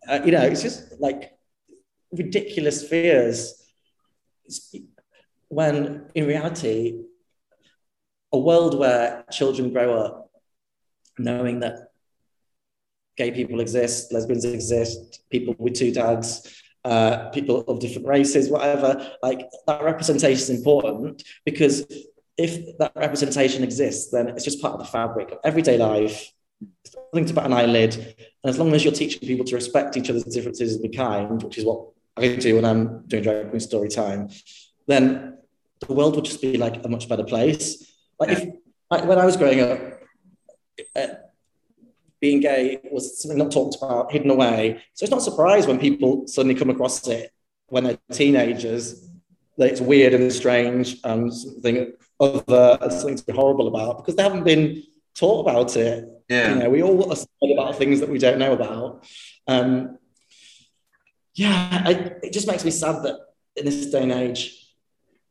[0.09, 1.32] uh, you know, it's just like
[2.13, 3.61] ridiculous fears.
[5.49, 7.01] When in reality,
[8.31, 10.31] a world where children grow up
[11.19, 11.91] knowing that
[13.15, 19.11] gay people exist, lesbians exist, people with two dads, uh, people of different races, whatever,
[19.21, 21.85] like that representation is important because
[22.37, 26.31] if that representation exists, then it's just part of the fabric of everyday life.
[26.83, 27.95] It's nothing to bat an eyelid.
[27.95, 31.41] And as long as you're teaching people to respect each other's differences and be kind,
[31.43, 34.29] which is what I do when I'm doing drag queen story time,
[34.87, 35.37] then
[35.79, 37.91] the world would just be like a much better place.
[38.19, 38.49] Like if
[38.89, 39.79] like when I was growing up,
[40.95, 41.07] uh,
[42.19, 44.81] being gay was something not talked about, hidden away.
[44.93, 47.31] So it's not surprised when people suddenly come across it
[47.67, 49.09] when they're teenagers
[49.57, 54.15] that it's weird and strange and something other and something to be horrible about because
[54.15, 54.83] they haven't been
[55.15, 56.07] taught about it.
[56.29, 56.53] Yeah.
[56.53, 59.05] You know, we all are scared about things that we don't know about.
[59.47, 59.97] Um,
[61.35, 61.91] yeah, I,
[62.23, 63.19] it just makes me sad that
[63.55, 64.59] in this day and age,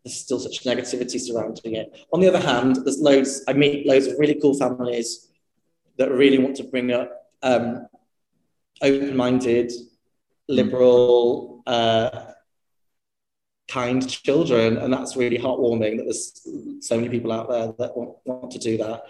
[0.04, 2.06] there's still such negativity surrounding it.
[2.12, 5.28] On the other hand, there's loads, I meet loads of really cool families
[5.98, 7.86] that really want to bring up um,
[8.82, 9.72] open minded,
[10.48, 12.32] liberal, uh,
[13.68, 14.78] kind children.
[14.78, 18.58] And that's really heartwarming that there's so many people out there that want, want to
[18.58, 19.04] do that.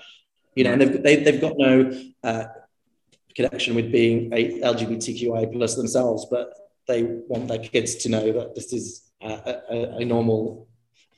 [0.55, 2.45] You know, and they've, they, have they have got no uh,
[3.35, 6.53] connection with being a LGBTQI plus themselves, but
[6.87, 10.69] they want their kids to know that this is a, a, a normal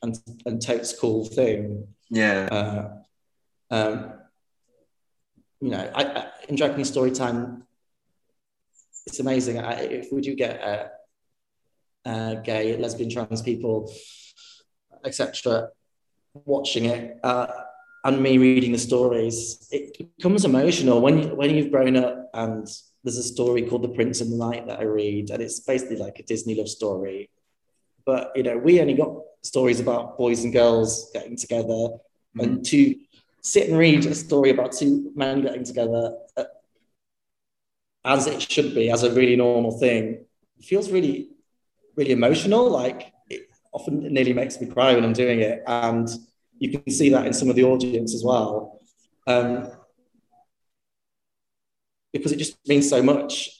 [0.03, 1.89] and, and totes cool thing.
[2.11, 2.49] Yeah.
[2.51, 4.13] Uh, um,
[5.61, 7.65] you know, I, I, in Drag story time,
[9.07, 9.59] it's amazing.
[9.59, 10.89] I, if we do get uh,
[12.05, 13.93] uh, gay, lesbian, trans people,
[15.05, 15.71] etc.,
[16.45, 17.47] watching it uh,
[18.05, 22.69] and me reading the stories, it becomes emotional when when you've grown up and
[23.05, 25.97] there's a story called The Prince and the Knight that I read, and it's basically
[25.97, 27.29] like a Disney love story.
[28.07, 32.41] But you know, we only got stories about boys and girls getting together, mm-hmm.
[32.41, 32.97] and to
[33.43, 36.45] sit and read a story about two men getting together, uh,
[38.07, 40.25] as it should be, as a really normal thing,
[40.63, 41.29] feels really,
[41.97, 42.71] really emotional.
[42.71, 46.09] Like it often nearly makes me cry when I'm doing it, and
[46.59, 48.81] you can see that in some of the audience as well.
[49.27, 49.71] Um,
[52.15, 53.51] because it just means so much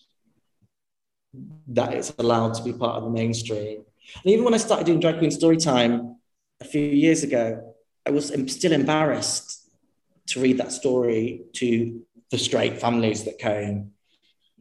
[1.69, 3.85] that it's allowed to be part of the mainstream.
[4.23, 6.17] And even when I started doing drag queen story time
[6.61, 7.75] a few years ago,
[8.07, 9.69] I was still embarrassed
[10.29, 12.01] to read that story to
[12.31, 13.91] the straight families that came.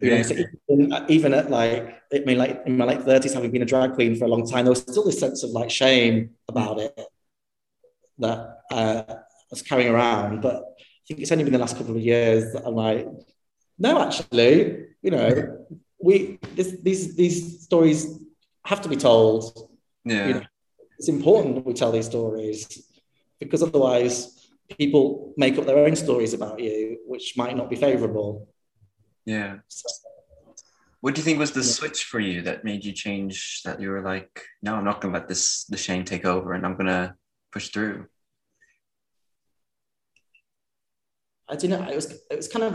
[0.02, 0.34] You know, so
[0.68, 3.94] even, even, at like, I mean, like in my late thirties, having been a drag
[3.94, 7.00] queen for a long time, there was still this sense of like shame about it
[8.18, 9.16] that uh, I
[9.50, 10.42] was carrying around.
[10.42, 13.08] But I think it's only been the last couple of years that I'm like,
[13.78, 15.66] no, actually, you know,
[16.02, 18.20] we this, these these stories
[18.66, 19.70] have to be told.
[20.06, 20.28] Yeah.
[20.28, 20.44] You know,
[21.00, 22.88] it's important that we tell these stories
[23.40, 28.48] because otherwise people make up their own stories about you, which might not be favourable.
[29.26, 29.58] Yeah.
[29.68, 29.88] So,
[31.02, 31.74] What do you think was the Yeah.
[31.80, 35.14] switch for you that made you change that you were like, no, I'm not gonna
[35.14, 37.18] let this the shame take over and I'm gonna
[37.52, 38.08] push through?
[41.50, 41.84] I don't know.
[41.90, 42.74] It was it was kind of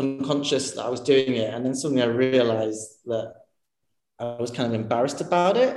[0.00, 3.28] unconscious that I was doing it, and then suddenly I realised that
[4.18, 5.72] I was kind of embarrassed about it.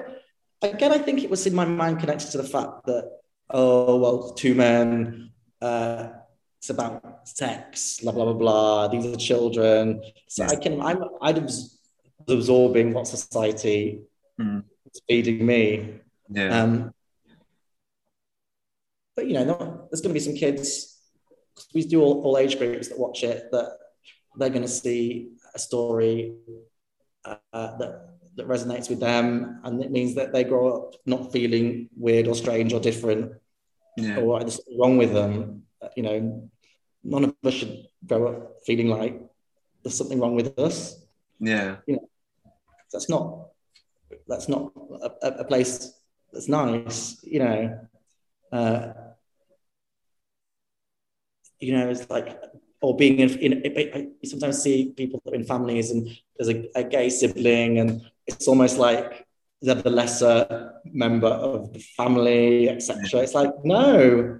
[0.62, 3.04] Again, I think it was in my mind connected to the fact that
[3.50, 5.32] oh well, two men.
[5.62, 6.10] Uh,
[6.60, 8.88] it's about sex, blah blah blah blah.
[8.88, 10.02] These are children.
[10.28, 10.80] So I can.
[10.82, 11.04] I'm.
[11.22, 11.80] I was
[12.28, 14.00] absorbing what society
[14.42, 14.64] Mm.
[14.86, 16.00] was feeding me.
[16.30, 16.64] Yeah.
[16.64, 16.92] Um,
[19.16, 20.98] but you know, no- there's going to be some kids.
[21.76, 23.78] We do all, all age groups that watch it that
[24.38, 26.36] they're going to see a story
[27.26, 27.38] uh,
[27.78, 32.28] that that resonates with them, and it means that they grow up not feeling weird
[32.28, 33.34] or strange or different
[33.98, 34.18] yeah.
[34.18, 35.64] or there's something wrong with them.
[35.82, 36.50] Uh, You know,
[37.04, 39.22] none of us should grow up feeling like
[39.84, 40.98] there's something wrong with us.
[41.40, 41.78] Yeah.
[41.88, 42.10] you know,
[42.92, 43.50] That's not
[44.28, 44.72] that's not
[45.02, 45.94] a, a- a place
[46.32, 47.22] that's nice.
[47.24, 47.80] You know,
[48.52, 48.94] uh,
[51.60, 52.30] you know, it's like
[52.84, 53.52] or being in, in
[53.96, 58.48] I you sometimes see people in families and there's a, a gay sibling and it's
[58.48, 59.26] almost like
[59.62, 63.22] they're the lesser member of the family, etc.
[63.22, 64.40] It's like no,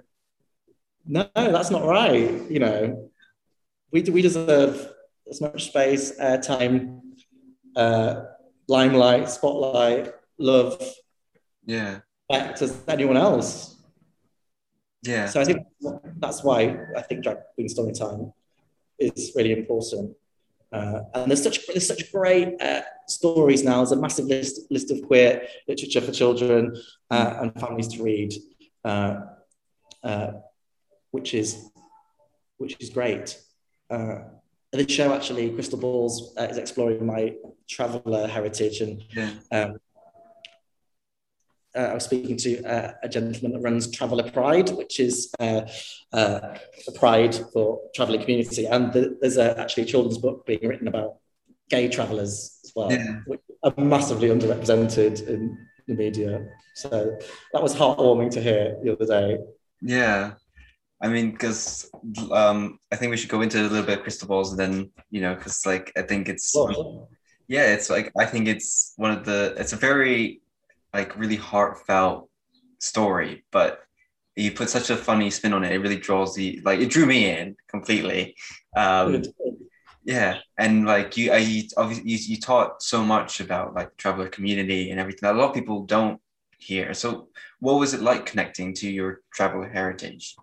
[1.06, 2.30] no, that's not right.
[2.52, 3.10] You know,
[3.92, 4.92] we we deserve
[5.30, 7.00] as much space, airtime,
[7.78, 8.24] uh,
[8.68, 10.82] limelight, spotlight, love,
[11.66, 12.02] Yeah.
[12.30, 13.73] respect as anyone else.
[15.04, 15.28] Yeah.
[15.28, 15.60] So I think
[16.18, 18.34] that's why I think drag queen story time
[19.00, 20.16] is really important.
[20.72, 23.78] Uh, and there's such there's such great uh, stories now.
[23.78, 26.76] There's a massive list list of queer literature for children
[27.12, 28.34] uh, and families to read,
[28.84, 29.16] uh,
[30.04, 30.32] uh,
[31.12, 31.70] which is
[32.58, 33.38] which is great.
[33.90, 34.16] Uh,
[34.72, 37.36] the show actually, Crystal Balls, uh, is exploring my
[37.70, 39.30] traveller heritage and Yeah.
[39.52, 39.78] um,
[41.76, 45.62] uh, I was speaking to uh, a gentleman that runs Traveller Pride, which is uh,
[46.12, 46.58] uh,
[46.88, 48.66] a pride for travelling community.
[48.66, 51.18] And the, there's a, actually a children's book being written about
[51.70, 53.22] gay travellers as well, Yeah.
[53.26, 55.58] which are massively underrepresented in
[55.88, 56.48] the media.
[56.76, 57.18] So
[57.54, 59.38] that was heartwarming to hear the other day.
[59.82, 60.34] Yeah.
[61.02, 61.90] I mean, because
[62.32, 64.92] um, I think we should go into a little bit of crystal balls and then,
[65.10, 67.10] you know, because like I think it's Well,
[67.48, 70.42] yeah, it's like I think it's one of the it's a very
[70.94, 72.30] like really heartfelt
[72.80, 73.84] story, but
[74.36, 75.72] you put such a funny spin on it.
[75.72, 78.36] It really draws the like it drew me in completely.
[78.76, 79.24] Um,
[80.04, 83.96] yeah, and like you, I you, obviously you, you taught so much about like the
[83.96, 85.20] traveler community and everything.
[85.22, 86.20] that A lot of people don't
[86.58, 86.94] hear.
[86.94, 87.30] So,
[87.60, 90.36] what was it like connecting to your traveler heritage?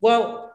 [0.00, 0.52] Well,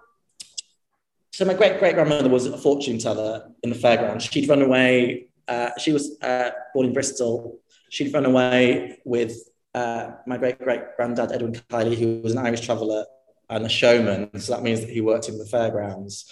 [1.31, 4.25] so my great great grandmother was a fortune teller in the fairgrounds.
[4.25, 5.27] She'd run away.
[5.47, 7.59] Uh, she was uh, born in Bristol.
[7.89, 9.37] She'd run away with
[9.73, 13.05] uh, my great great granddad Edwin Kiley, who was an Irish traveller
[13.49, 14.39] and a showman.
[14.39, 16.31] So that means that he worked in the fairgrounds.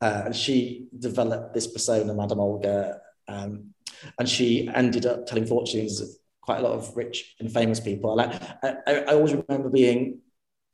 [0.00, 3.74] Uh, and she developed this persona, Madame Olga, um,
[4.18, 6.08] and she ended up telling fortunes of
[6.40, 8.16] quite a lot of rich and famous people.
[8.16, 8.32] Like
[8.62, 10.20] I, I, always remember being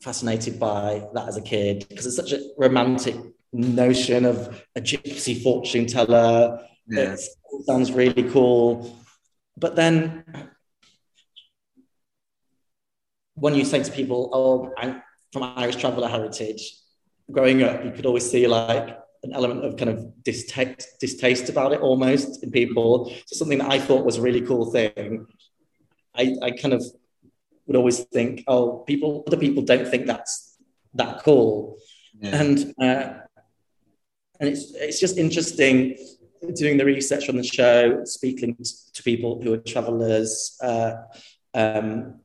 [0.03, 3.17] fascinated by that as a kid because it's such a romantic
[3.53, 6.61] notion of a gypsy fortune teller.
[6.89, 8.99] Yeah, It's- It sounds really cool.
[9.57, 10.25] But then
[13.35, 15.03] when you say to people, oh, I'm
[15.33, 16.77] from Irish traveller heritage,
[17.31, 21.73] growing up, you could always see like an element of kind of distaste, distaste about
[21.73, 23.11] it almost in people.
[23.27, 25.27] So something that I thought was a really cool thing.
[26.15, 26.85] I, I kind of
[27.67, 30.59] would always think, oh, people, other people don't think that's
[30.95, 31.79] that cool
[32.21, 33.15] yeah, and uh,
[34.41, 35.97] and it's it's just interesting
[36.53, 38.57] doing the research on the show, speaking
[38.93, 40.95] to people who are travellers, uh,
[41.55, 42.21] um,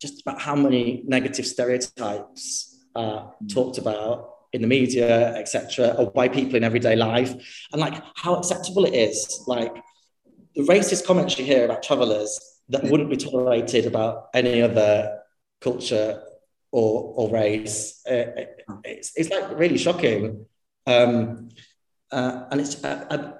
[0.00, 6.28] just about how many negative stereotypes are talked about in the media, etc., or by
[6.28, 7.32] people in everyday life,
[7.72, 9.74] and like how acceptable it is, like
[10.56, 15.20] the racist comments you hear about travellers that wouldn't be tolerated about any other
[15.60, 16.22] culture
[16.72, 18.02] or or race.
[18.06, 18.46] Uh,
[18.84, 20.46] it's, it's like really shocking.
[20.86, 21.50] Um,
[22.10, 23.39] uh, and it's a, a,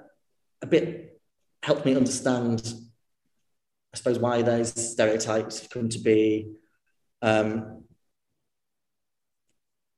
[0.61, 1.21] a bit
[1.63, 2.73] helped me understand,
[3.93, 6.53] I suppose, why those stereotypes have come to be.
[7.21, 7.83] Um,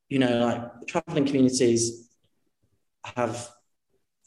[0.10, 2.10] you know, like traveling communities
[3.04, 3.50] have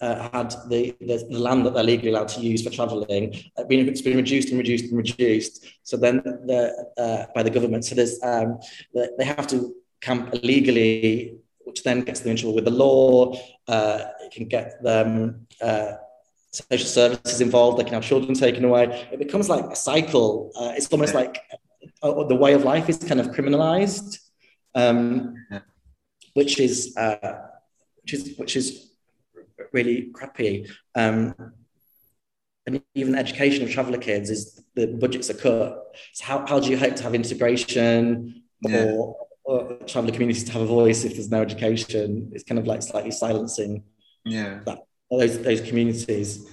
[0.00, 3.64] uh, had the, the, the, land that they're legally allowed to use for travelling uh,
[3.64, 5.64] been, it's been reduced and reduced and reduced.
[5.84, 8.58] So then the, uh, by the government, so there's um,
[8.94, 13.34] they have to camp illegally, which then gets them in trouble with the law.
[13.66, 15.92] Uh, it can get them uh,
[16.52, 17.78] social services involved.
[17.78, 19.08] They can have children taken away.
[19.12, 20.52] It becomes like a cycle.
[20.56, 21.40] Uh, it's almost like
[22.02, 24.18] uh, the way of life is kind of criminalized,
[24.74, 25.34] um,
[26.34, 26.96] which is
[28.02, 28.96] which is which is
[29.72, 30.66] really crappy.
[30.94, 31.34] Um,
[32.66, 35.96] and even education of traveller kids is the budgets are cut.
[36.14, 38.84] So how, how do you hope to have integration yeah.
[38.84, 42.30] or, or traveller communities to have a voice if there's no education?
[42.34, 43.84] It's kind of like slightly silencing
[44.24, 44.60] yeah.
[44.66, 44.80] that,
[45.10, 46.48] those, those communities.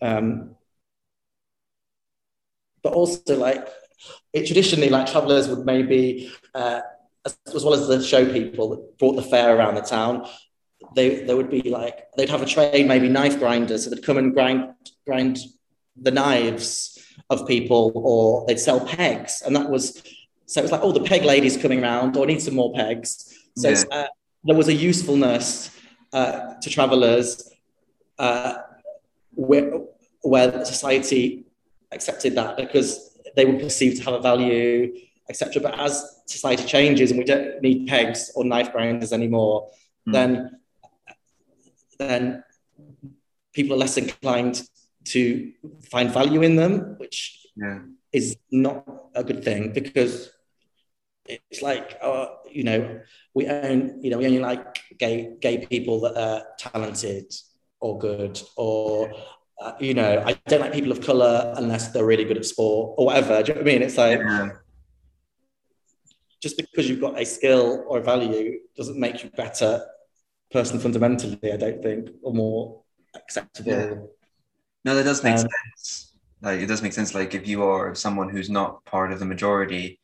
[0.00, 0.56] Um,
[2.86, 3.66] but also like
[4.32, 6.80] it traditionally like travellers would maybe uh,
[7.24, 10.24] as, as well as the show people that brought the fair around the town
[10.94, 14.18] they they would be like they'd have a trade maybe knife grinders so they'd come
[14.18, 14.72] and grind
[15.04, 15.38] grind
[16.00, 16.96] the knives
[17.30, 20.02] of people or they'd sell pegs and that was
[20.44, 22.72] so it was like oh the peg lady's coming around or I need some more
[22.72, 23.82] pegs so yeah.
[23.90, 24.06] uh,
[24.44, 25.76] there was a usefulness
[26.12, 27.50] uh, to travelers
[28.18, 28.58] uh,
[29.34, 29.80] where,
[30.22, 31.46] where society
[31.92, 34.92] accepted that because they were perceived to have a value
[35.28, 39.68] etc but as society changes and we don't need pegs or knife grinders anymore
[40.06, 40.12] mm.
[40.12, 40.58] then
[41.98, 42.42] then
[43.52, 44.62] people are less inclined
[45.04, 45.52] to
[45.90, 47.80] find value in them, which yeah.
[48.12, 50.30] is not a good thing because
[51.24, 53.00] it's like, uh, you know,
[53.34, 57.32] we own, you know, we only like gay gay people that are talented
[57.80, 59.10] or good, or
[59.60, 62.94] uh, you know, I don't like people of color unless they're really good at sport
[62.98, 63.42] or whatever.
[63.42, 63.82] Do you know what I mean?
[63.82, 64.18] It's like.
[64.18, 64.50] Yeah.
[66.42, 69.84] Just because you've got a skill or a value doesn't make you better
[70.52, 72.82] person fundamentally, I don't think, or more
[73.14, 73.72] acceptable.
[73.72, 73.94] Yeah.
[74.84, 76.12] No, that does make um, sense.
[76.42, 77.14] Like it does make sense.
[77.14, 79.98] Like if you are someone who's not part of the majority,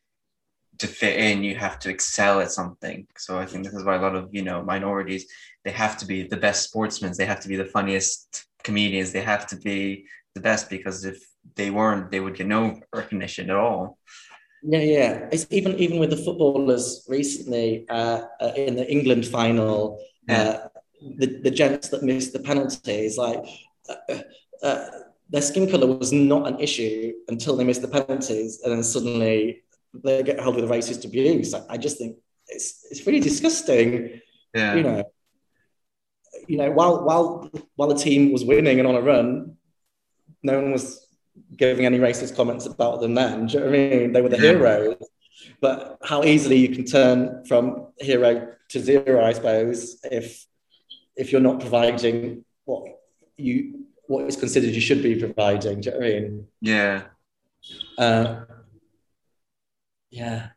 [0.79, 3.07] to fit in, you have to excel at something.
[3.17, 5.27] So I think this is why a lot of you know minorities
[5.65, 7.13] they have to be the best sportsmen.
[7.17, 9.13] They have to be the funniest comedians.
[9.13, 11.23] They have to be the best because if
[11.57, 13.99] they weren't, they would get no recognition at all.
[14.63, 15.29] Yeah, yeah.
[15.33, 19.99] It's even even with the footballers recently uh, uh, in the England final,
[20.29, 20.59] uh,
[21.01, 23.45] the, the gents that missed the penalties, like
[23.89, 24.19] uh,
[24.63, 24.89] uh,
[25.31, 29.63] their skin color was not an issue until they missed the penalties, and then suddenly
[29.95, 31.55] they get held with racist abuse.
[31.55, 32.17] I, I just think
[32.49, 34.21] it's it's really disgusting.
[34.55, 34.75] Yeah.
[34.75, 35.05] You know,
[36.49, 39.57] you know, while while while the team was winning and on a run,
[40.43, 41.07] no one was
[41.57, 43.47] giving any racist comments about them then.
[43.47, 44.13] Do you know what I mean?
[44.13, 44.53] They were the yeah.
[44.53, 44.97] heroes.
[45.61, 50.47] But how easily you can turn from hero to zero, I suppose, if
[51.17, 52.85] if you're not providing what
[53.37, 55.81] you what is considered you should be providing.
[55.81, 56.47] Do you know what I mean?
[56.61, 57.03] Yeah.
[57.97, 58.41] Uh,
[60.13, 60.49] yeah.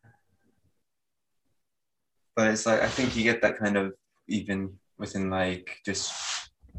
[2.35, 3.93] But it's like I think you get that kind of
[4.27, 6.13] even within like just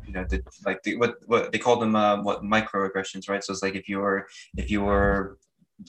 [0.06, 3.52] you know the like the, what what they call them uh, what microaggressions right so
[3.52, 5.38] it's like if you're if you're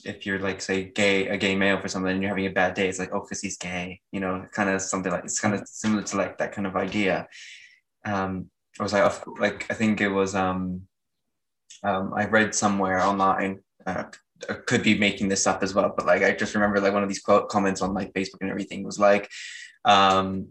[0.04, 2.74] if you're like say gay a gay male for something and you're having a bad
[2.74, 5.54] day it's like oh because he's gay you know kind of something like it's kind
[5.54, 7.26] of similar to like that kind of idea
[8.04, 10.82] um I was like like I think it was um
[11.82, 14.04] um I read somewhere online uh,
[14.66, 17.08] could be making this up as well but like I just remember like one of
[17.08, 19.28] these quote comments on like Facebook and everything was like
[19.84, 20.48] um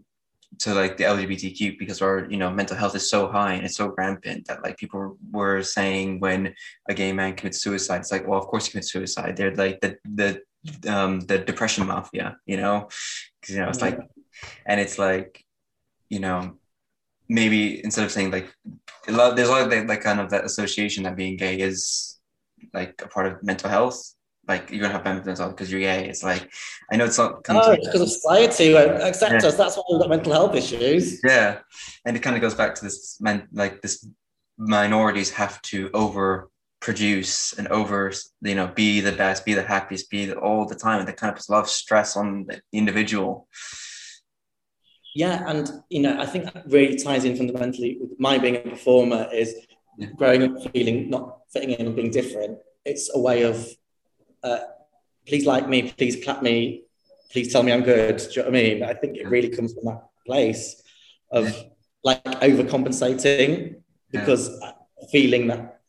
[0.58, 3.76] to like the LGBTQ because our you know mental health is so high and it's
[3.76, 6.54] so rampant that like people were saying when
[6.88, 9.36] a gay man commits suicide, it's like well of course he commits suicide.
[9.36, 10.40] They're like the the
[10.88, 12.88] um the depression mafia, you know,
[13.40, 13.98] because you know it's like,
[14.66, 15.44] and it's like,
[16.08, 16.56] you know,
[17.28, 18.52] maybe instead of saying like
[19.06, 22.17] there's a lot of like, like kind of that association that being gay is
[22.72, 24.14] like a part of mental health
[24.48, 26.08] like you're gonna have mental health because you're gay.
[26.08, 26.50] It's like
[26.90, 27.44] I know it's not.
[27.50, 29.48] Oh, it's because of society won't accept yeah.
[29.48, 29.56] us.
[29.56, 31.20] That's why we've got mental health issues.
[31.22, 31.58] Yeah,
[32.06, 34.08] and it kind of goes back to this men like this
[34.56, 36.50] minorities have to over
[36.80, 40.74] produce and over you know be the best, be the happiest, be the, all the
[40.74, 43.46] time, and that kind of puts a lot of stress on the individual.
[45.14, 48.60] Yeah, and you know I think that really ties in fundamentally with my being a
[48.60, 49.54] performer is
[49.98, 50.08] yeah.
[50.16, 52.58] growing up feeling not fitting in and being different.
[52.84, 53.66] It's a way of
[54.42, 54.60] uh,
[55.26, 56.84] please like me, please clap me,
[57.30, 58.16] please tell me I'm good.
[58.16, 58.82] Do you know what I mean?
[58.82, 60.82] I think it really comes from that place
[61.30, 61.52] of
[62.04, 63.76] like overcompensating
[64.10, 64.72] because yeah.
[65.10, 65.80] feeling that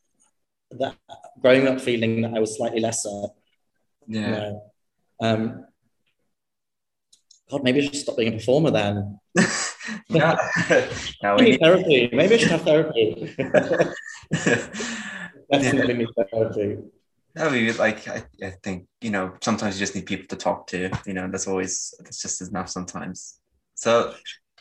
[0.72, 0.96] that
[1.40, 3.28] growing up feeling that I was slightly lesser.
[4.06, 4.20] Yeah.
[4.20, 4.62] You know,
[5.22, 5.66] um,
[7.50, 9.18] God, maybe I should stop being a performer then.
[10.10, 10.36] no,
[11.22, 12.08] no, need therapy.
[12.12, 13.34] Maybe I should have therapy.
[15.50, 16.78] Definitely need therapy.
[17.36, 20.68] I mean, like I, I think you know sometimes you just need people to talk
[20.68, 20.90] to.
[21.06, 23.40] You know, that's always that's just enough sometimes.
[23.74, 24.14] So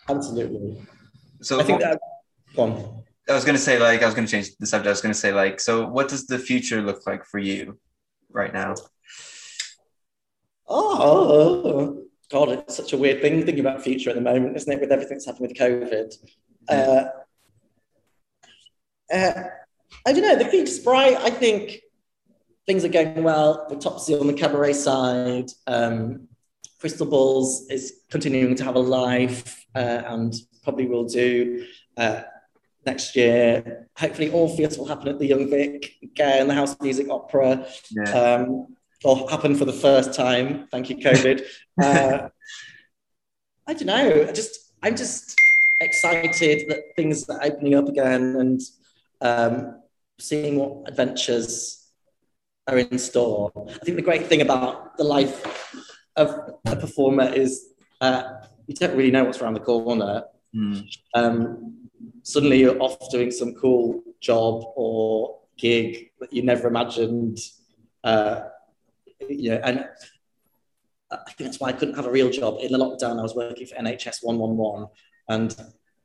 [0.07, 0.81] absolutely.
[1.41, 1.99] So I think that.
[2.55, 3.03] Go.
[3.29, 4.87] I was gonna say like I was gonna change the subject.
[4.87, 7.79] I was gonna say like so what does the future look like for you
[8.31, 8.73] right now?
[10.67, 14.79] Oh God, it's such a weird thing thinking about future at the moment, isn't it?
[14.79, 16.13] With everything that's happened with COVID.
[16.69, 17.05] Uh,
[19.11, 19.43] uh,
[20.05, 20.35] I don't know.
[20.35, 21.17] The future's bright.
[21.17, 21.79] I think
[22.67, 23.65] things are going well.
[23.67, 25.49] The Topsy on the cabaret side.
[25.65, 26.27] Um,
[26.79, 31.65] Crystal Balls is continuing to have a life uh, and probably will do
[31.97, 32.21] uh,
[32.85, 33.87] next year.
[33.97, 37.65] Hopefully, Orpheus will happen at the Young Vic again, the House Music Opera.
[37.91, 38.11] Yeah.
[38.11, 40.67] Um, or happen for the first time.
[40.71, 41.43] Thank you, COVID.
[41.81, 42.29] uh,
[43.67, 44.25] I don't know.
[44.27, 45.35] I just I'm just
[45.81, 48.61] excited that things are opening up again and
[49.21, 49.81] um,
[50.19, 51.87] seeing what adventures
[52.67, 53.51] are in store.
[53.55, 55.73] I think the great thing about the life
[56.15, 58.23] of a performer is uh,
[58.67, 60.23] you don't really know what's around the corner.
[60.55, 60.87] Mm.
[61.13, 61.89] Um,
[62.23, 67.39] suddenly you're off doing some cool job or gig that you never imagined.
[68.03, 68.41] Uh,
[69.27, 69.85] you know, and
[71.11, 72.57] I think that's why I couldn't have a real job.
[72.61, 74.87] In the lockdown, I was working for NHS 111
[75.27, 75.55] and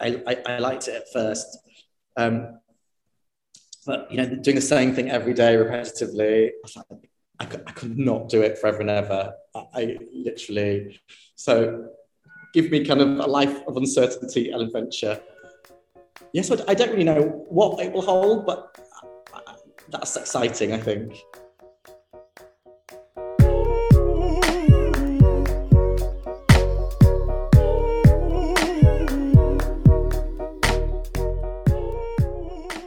[0.00, 1.58] I, I, I liked it at first.
[2.16, 2.60] Um,
[3.86, 7.10] but, you know, doing the same thing every day repetitively, I, like,
[7.40, 9.34] I, could, I could not do it forever and ever.
[9.54, 11.00] I, I literally,
[11.34, 11.88] so
[12.54, 15.20] give me kind of a life of uncertainty and adventure.
[16.32, 18.78] Yes, I don't really know what it will hold, but
[19.90, 21.14] that's exciting, I think.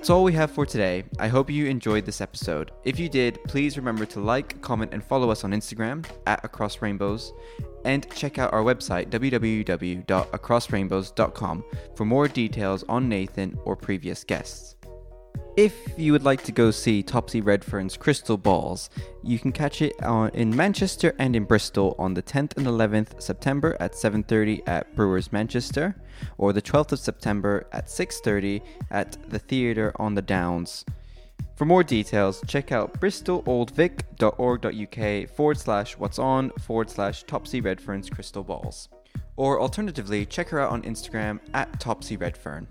[0.07, 1.03] That's all we have for today.
[1.19, 2.71] I hope you enjoyed this episode.
[2.85, 6.81] If you did, please remember to like, comment, and follow us on Instagram at Across
[6.81, 7.33] Rainbows,
[7.83, 11.63] and check out our website www.acrossrainbows.com
[11.97, 14.76] for more details on Nathan or previous guests.
[15.57, 18.91] If you would like to go see Topsy Redfern's Crystal Balls,
[19.23, 23.19] you can catch it on, in Manchester and in Bristol on the 10th and 11th
[23.19, 25.95] September at 7:30 at Brewers Manchester,
[26.37, 30.85] or the 12th of September at 6:30 at the Theatre on the Downs.
[31.55, 38.43] For more details, check out bristololdvic.org.uk forward slash what's on forward slash Topsy Redfern's Crystal
[38.43, 38.89] Balls.
[39.37, 42.67] Or alternatively, check her out on Instagram at Topsy Redfern.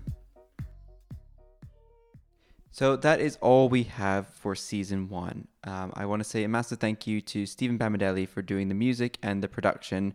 [2.77, 5.47] So that is all we have for season one.
[5.63, 8.75] Um, I want to say a massive thank you to Stephen Bamadelli for doing the
[8.75, 10.13] music and the production,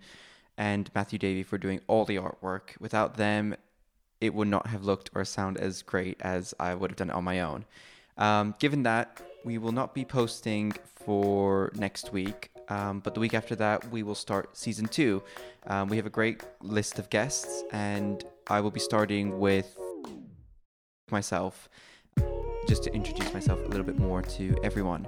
[0.56, 2.78] and Matthew Davey for doing all the artwork.
[2.78, 3.56] Without them,
[4.20, 7.24] it would not have looked or sound as great as I would have done on
[7.24, 7.64] my own.
[8.16, 13.34] Um, given that, we will not be posting for next week, um, but the week
[13.34, 15.20] after that, we will start season two.
[15.66, 19.76] Um, we have a great list of guests, and I will be starting with
[21.10, 21.68] myself
[22.68, 25.06] just to introduce myself a little bit more to everyone.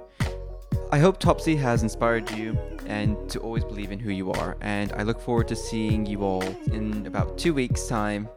[0.91, 4.55] I hope Topsy has inspired you and to always believe in who you are.
[4.61, 8.29] And I look forward to seeing you all in about two weeks' time.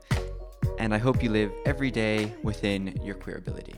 [0.78, 3.74] And I hope you live every day within your queer ability.